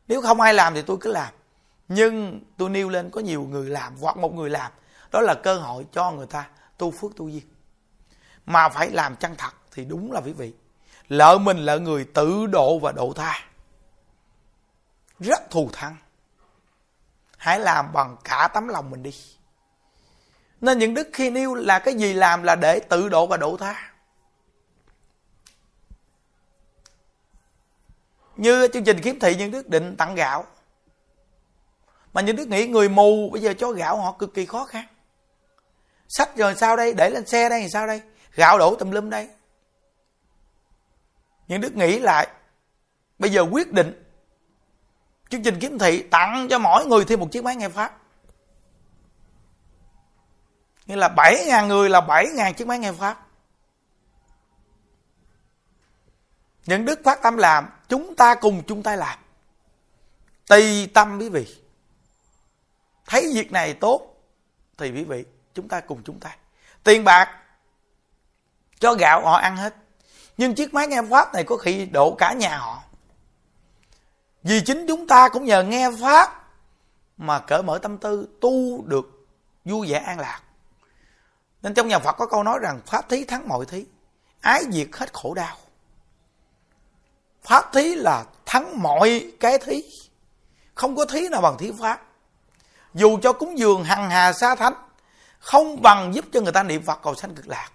[0.08, 1.34] Nếu không ai làm thì tôi cứ làm
[1.88, 4.72] nhưng tôi nêu lên có nhiều người làm, hoặc một người làm,
[5.12, 7.44] đó là cơ hội cho người ta tu phước tu duyên.
[8.46, 10.54] Mà phải làm chân thật thì đúng là quý vị.
[11.08, 13.48] Lỡ mình là người tự độ và độ tha,
[15.20, 15.96] rất thù thắng.
[17.38, 19.14] Hãy làm bằng cả tấm lòng mình đi.
[20.62, 23.58] Nên những đức khi nêu là cái gì làm là để tự độ và độ
[23.58, 23.94] tha.
[28.38, 30.46] Như chương trình kiếm thị những đức định tặng gạo
[32.18, 34.86] mà những đức nghĩ người mù, bây giờ cho gạo họ cực kỳ khó khăn.
[36.08, 36.94] Sách rồi sao đây?
[36.94, 38.02] Để lên xe đây thì sao đây?
[38.36, 39.30] Gạo đổ tùm lum đây.
[41.48, 42.28] Những đức nghĩ lại,
[43.20, 44.04] bây giờ quyết định,
[45.30, 47.98] chương trình kiếm thị tặng cho mỗi người thêm một chiếc máy nghe pháp.
[50.86, 53.28] Như là 7.000 người là 7.000 chiếc máy nghe pháp.
[56.66, 59.20] Những đức phát tâm làm, chúng ta cùng chung tay làm.
[60.48, 61.67] Tùy tâm quý vị
[63.08, 64.18] thấy việc này tốt,
[64.78, 66.36] thì quý vị, chúng ta cùng chúng ta.
[66.84, 67.44] Tiền bạc,
[68.80, 69.76] cho gạo họ ăn hết.
[70.38, 72.84] Nhưng chiếc máy nghe pháp này có khi độ cả nhà họ.
[74.44, 76.50] Vì chính chúng ta cũng nhờ nghe pháp
[77.18, 79.28] mà cởi mở tâm tư, tu được
[79.66, 80.42] vui vẻ an lạc.
[81.62, 83.86] Nên trong nhà Phật có câu nói rằng, pháp thí thắng mọi thí,
[84.42, 85.58] ái diệt hết khổ đau.
[87.44, 89.84] Pháp thí là thắng mọi cái thí.
[90.76, 92.07] Không có thí nào bằng thí pháp
[92.98, 94.74] dù cho cúng dường hằng hà xa thánh,
[95.40, 97.70] không bằng giúp cho người ta niệm phật cầu sanh cực lạc.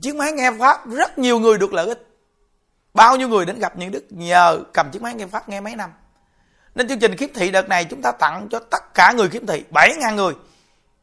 [0.00, 2.08] Chiếc máy nghe pháp, rất nhiều người được lợi ích.
[2.94, 5.76] Bao nhiêu người đến gặp những đức nhờ cầm chiếc máy nghe pháp nghe mấy
[5.76, 5.92] năm.
[6.74, 9.46] Nên chương trình khiếm thị đợt này chúng ta tặng cho tất cả người khiếm
[9.46, 10.34] thị 7.000 người,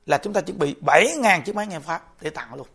[0.05, 2.67] là chúng ta chuẩn bị 7.000 chiếc máy nghe pháp để tặng luôn.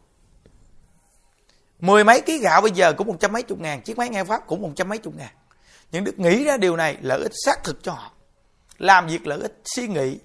[1.81, 4.25] Mười mấy ký gạo bây giờ cũng một trăm mấy chục ngàn, chiếc máy nghe
[4.25, 5.31] pháp cũng một trăm mấy chục ngàn.
[5.93, 8.13] Những đức nghĩ ra điều này, lợi ích xác thực cho họ
[8.79, 10.19] làm việc lợi ích suy nghĩ,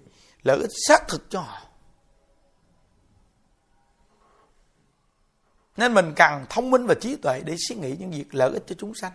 [0.43, 1.61] lợi ích xác thực cho họ.
[5.77, 8.63] Nên mình cần thông minh và trí tuệ để suy nghĩ những việc lợi ích
[8.67, 9.11] cho chúng sanh.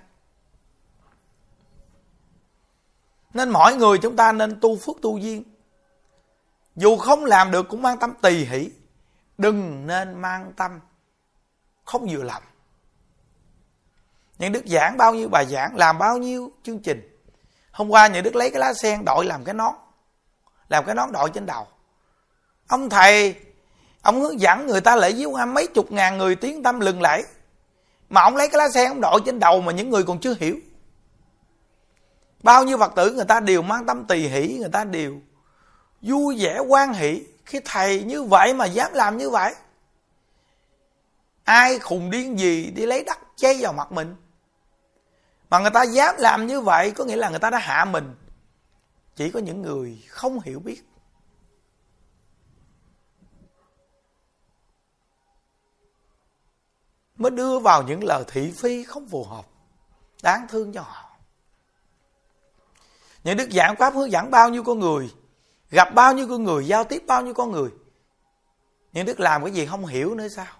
[3.35, 5.45] Nên mỗi người chúng ta nên tu phước tu duyên.
[6.77, 8.71] Dù không làm được cũng mang tâm tỳ hỷ.
[9.39, 10.81] Đừng nên mang tâm
[11.85, 12.43] không vừa lòng.
[14.39, 17.16] Những đức giảng bao nhiêu, bài giảng làm bao nhiêu chương trình
[17.77, 19.75] hôm qua những đức lấy cái lá sen đội làm cái nón,
[20.69, 21.67] làm cái nón đội trên đầu.
[22.69, 23.35] Ông thầy,
[24.03, 27.03] ông hướng dẫn người ta lễ viếng ông mấy chục ngàn người tiếng tâm lừng
[27.03, 27.25] lẫy.
[28.09, 30.35] Mà ông lấy cái lá sen ông đội trên đầu mà những người còn chưa
[30.41, 30.57] hiểu.
[32.43, 35.21] Bao nhiêu phật tử người ta đều mang tâm tỳ hỷ, người ta đều
[36.03, 37.23] vui vẻ quan hỷ.
[37.45, 39.55] Khi thầy như vậy mà dám làm như vậy,
[41.45, 44.17] ai khùng điên gì đi lấy đất chay vào mặt mình?
[45.51, 48.15] Mà người ta dám làm như vậy có nghĩa là người ta đã hạ mình.
[49.17, 50.83] Chỉ có những người không hiểu biết.
[57.17, 59.45] Mới đưa vào những lời thị phi không phù hợp,
[60.23, 61.11] đáng thương cho họ.
[63.25, 65.15] Những đức giảng pháp hướng dẫn bao nhiêu con người,
[65.71, 67.71] gặp bao nhiêu con người, giao tiếp bao nhiêu con người.
[68.93, 70.55] Những đức làm cái gì không hiểu nữa sao?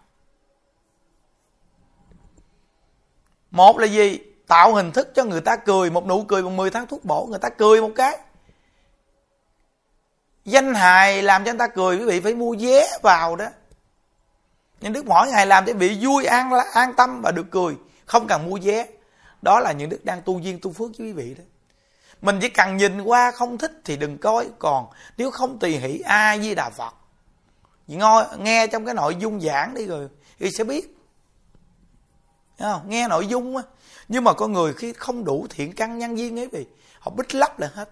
[3.51, 4.36] Một là gì?
[4.47, 5.91] Tạo hình thức cho người ta cười.
[5.91, 8.19] Một nụ cười bằng 10 tháng thuốc bổ, người ta cười một cái.
[10.45, 13.47] Danh hài làm cho người ta cười, quý vị phải mua vé vào đó.
[14.81, 17.77] Những đức mỗi ngày làm để bị vui, an an tâm và được cười.
[18.07, 18.87] Không cần mua vé.
[19.43, 21.45] Đó là những đức đang tu duyên tu phước với quý vị đó.
[22.23, 24.49] Mình chỉ cần nhìn qua không thích thì đừng coi.
[24.59, 24.87] Còn
[25.17, 26.95] nếu không tùy hỷ a di đà phật?
[27.87, 30.97] Ngồi, nghe trong cái nội dung giảng đi rồi, thì sẽ biết.
[32.59, 32.91] Không?
[32.91, 33.63] nghe nội dung á
[34.09, 36.67] nhưng mà có người khi không đủ thiện căn nhân duyên ấy vì
[36.99, 37.91] họ bích lấp lại hết.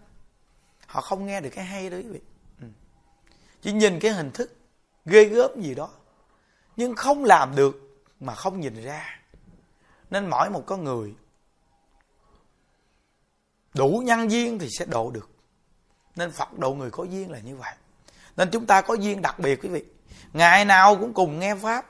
[0.86, 2.20] Họ không nghe được cái hay đó quý vị.
[2.60, 2.66] Ừ.
[3.62, 4.56] Chỉ nhìn cái hình thức
[5.04, 5.90] ghê gớm gì đó,
[6.76, 9.20] nhưng không làm được mà không nhìn ra.
[10.10, 11.14] Nên mỗi một con người
[13.74, 15.30] đủ nhân duyên thì sẽ độ được.
[16.16, 17.74] Nên phật độ người có duyên là như vậy.
[18.36, 19.84] Nên chúng ta có duyên đặc biệt quý vị.
[20.32, 21.86] Ngày nào cũng cùng nghe pháp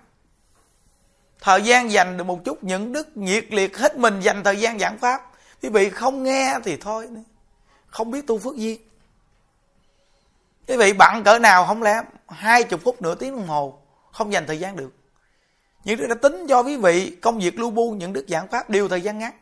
[1.44, 4.78] thời gian dành được một chút những đức nhiệt liệt hết mình dành thời gian
[4.78, 5.20] giảng pháp.
[5.62, 7.08] Quý vị không nghe thì thôi,
[7.86, 8.80] không biết tu phước duyên
[10.68, 13.78] quý vị bận cỡ nào không lẽ hai chục phút nửa tiếng đồng hồ,
[14.12, 14.92] không dành thời gian được.
[15.84, 18.70] Những đức đã tính cho quý vị công việc lưu bu những đức giảng pháp
[18.70, 19.32] đều thời gian ngắn.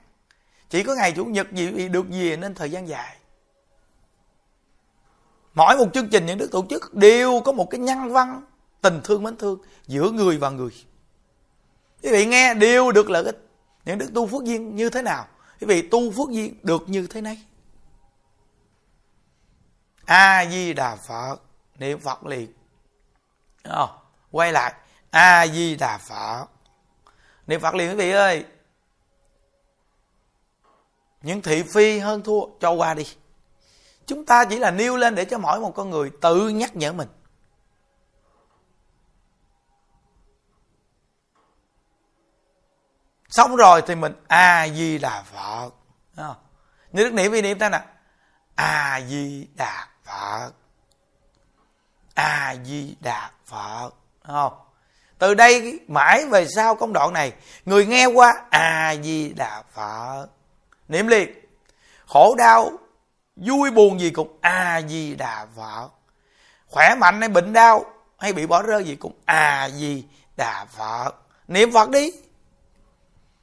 [0.71, 3.17] Chỉ có ngày chủ nhật gì được gì nên thời gian dài.
[5.55, 8.43] Mỗi một chương trình những đức tổ chức đều có một cái nhân văn,
[8.81, 10.71] tình thương mến thương giữa người và người
[12.03, 13.49] quý vị nghe đều được lợi ích.
[13.85, 15.27] Những đức tu phước duyên như thế nào?
[15.61, 17.43] Quý vị tu phước duyên được như thế này.
[20.05, 21.37] A di đà phật,
[21.79, 22.53] niệm phật liền.
[23.65, 23.91] Không?
[24.31, 24.75] quay lại.
[25.11, 26.47] A di đà phật,
[27.47, 28.45] niệm phật liền, quý vị ơi.
[31.23, 33.07] Những thị phi hơn thua, cho qua đi.
[34.07, 36.93] Chúng ta chỉ là nêu lên để cho mỗi một con người tự nhắc nhở
[36.93, 37.09] mình.
[43.33, 45.71] Xong rồi thì mình a di đà phật.
[46.93, 47.81] Như đức niệm vi niệm ta nè.
[48.55, 50.51] A di đà phật.
[52.15, 53.91] A di đà phật.
[54.27, 54.53] Không?
[55.19, 57.33] Từ đây mãi về sau công đoạn này,
[57.65, 60.27] người nghe qua a di đà phật.
[60.89, 61.39] Niệm liền.
[62.07, 62.71] Khổ đau,
[63.37, 65.89] vui buồn gì cũng a di đà phật.
[66.67, 67.85] Khỏe mạnh hay bệnh đau
[68.19, 70.05] hay bị bỏ rơi gì cũng a di
[70.37, 71.11] đà phật.
[71.49, 72.11] Niệm phật đi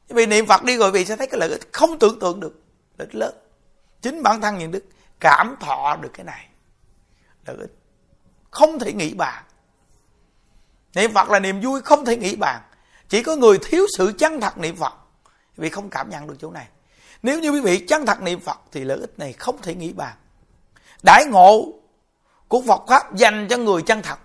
[0.10, 1.74] vì niệm phật đi rồi vì sẽ thấy cái lợi ích.
[1.74, 2.62] Không tưởng tượng được.
[2.98, 3.36] Lợi ích lớn.
[4.02, 4.84] Chính bản thân những đức
[5.20, 6.50] cảm thọ được cái này.
[7.48, 7.76] Lợi ích.
[8.52, 9.44] Không thể nghĩ bàn.
[10.96, 12.62] Niệm phật là niềm vui, không thể nghĩ bàn.
[13.10, 14.94] Chỉ có người thiếu sự chân thật niệm phật
[15.58, 16.68] vì không cảm nhận được chỗ này.
[17.24, 19.94] Nếu như quý vị chân thật niệm phật thì lợi ích này không thể nghĩ
[19.94, 20.16] bàn.
[21.04, 21.74] Đại ngộ
[22.48, 24.20] của phật pháp dành cho người chân thật.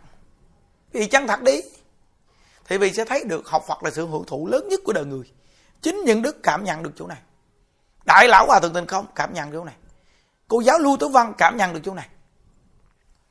[0.93, 1.61] Vì chân thật đi.
[2.65, 5.05] Thì vì sẽ thấy được học phật là sự hưởng thụ lớn nhất của đời
[5.05, 5.33] người
[5.85, 7.23] chính những đức cảm nhận được chỗ này.
[8.05, 9.77] Đại lão hòa thượng tình không cảm nhận được chỗ này.
[10.49, 12.09] Cô giáo lưu tử văn cảm nhận được chỗ này.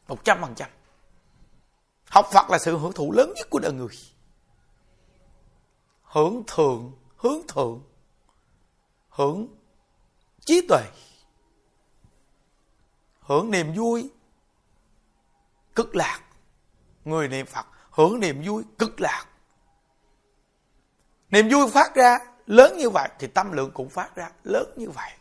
[0.08, 0.70] Một trăm phần trăm.
[2.10, 3.97] Học phật là sự hưởng thụ lớn nhất của đời người.
[6.04, 7.84] Hưởng thượng, hướng thượng.
[9.10, 9.47] Hưởng
[10.39, 10.84] trí tuệ.
[13.20, 14.10] Hưởng niềm vui,
[15.76, 16.22] cực lạc.
[17.06, 19.26] Người niệm phật, hưởng niềm vui, cực lạc.
[21.30, 24.89] Niềm vui phát ra lớn như vậy thì tâm lượng cũng phát ra, lớn như
[24.89, 25.12] vậy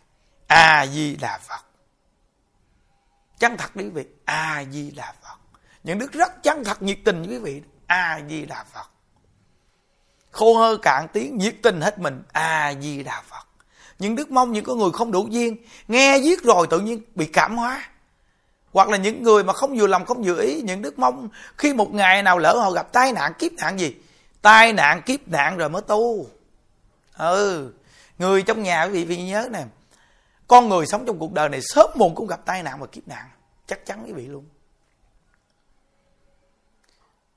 [0.52, 1.64] a di đà phật.
[3.38, 5.36] Chân thật đi quý vị a di đà phật.
[5.82, 8.90] Những đức rất chân thật, nhiệt tình quý vị a di đà phật.
[10.30, 13.46] Khô hơ cạn tiếng, nhiệt tình hết mình a di đà phật.
[13.98, 15.56] Những đức mong những con người không đủ duyên,
[15.88, 17.88] nghe viết rồi tự nhiên bị cảm hóa.
[18.72, 21.74] Hoặc là những người mà không vừa lòng, không vừa ý, những đức mong khi
[21.74, 23.94] một ngày nào lỡ họ gặp tai nạn, kiếp nạn gì,
[24.42, 26.26] tai nạn, kiếp nạn rồi mới tu
[27.18, 27.72] ừ
[28.18, 29.64] người trong nhà quý vị nhớ nè,
[30.48, 33.08] con người sống trong cuộc đời này sớm muộn cũng gặp tai nạn và kiếp
[33.08, 33.28] nạn,
[33.66, 34.44] chắc chắn quý vị luôn.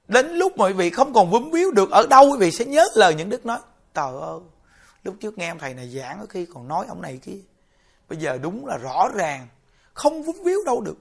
[0.07, 2.85] Đến lúc mọi vị không còn vướng víu được ở đâu, quý vị sẽ nhớ
[2.95, 3.59] lời những đức nói,
[3.93, 4.39] trời ơi,
[5.03, 7.37] lúc trước nghe ông thầy này giảng, có khi còn nói ông này kia.
[8.09, 9.47] Bây giờ đúng là rõ ràng,
[9.93, 10.97] không vướng víu đâu được.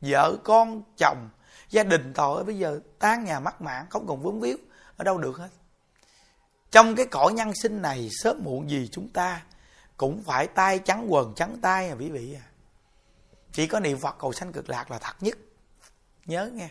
[0.00, 1.28] Vợ con, chồng,
[1.70, 4.56] gia đình, trời ơi, bây giờ tan nhà mất mạng, không còn vướng víu
[4.96, 5.48] ở đâu được hết
[6.70, 9.42] trong cái cõi nhân sinh này, sớm muộn gì chúng ta
[9.96, 12.46] cũng phải tay trắng quần, trắng tay à quý vị à.
[13.52, 15.38] Chỉ có niệm phật cầu sanh cực lạc là thật nhất.
[16.26, 16.70] Nhớ nghe.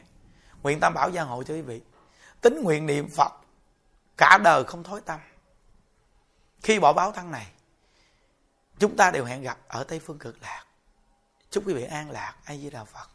[0.62, 1.82] Nguyện tam bảo gia hộ cho quý vị.
[2.42, 3.32] Tính nguyện niệm phật,
[4.18, 5.20] cả đời không thối tâm.
[6.64, 7.48] Khi bỏ báo thân này,
[8.80, 10.66] chúng ta đều hẹn gặp ở tây phương cực lạc.
[11.50, 12.36] Chúc quý vị an lạc.
[12.44, 13.10] A di đà phật.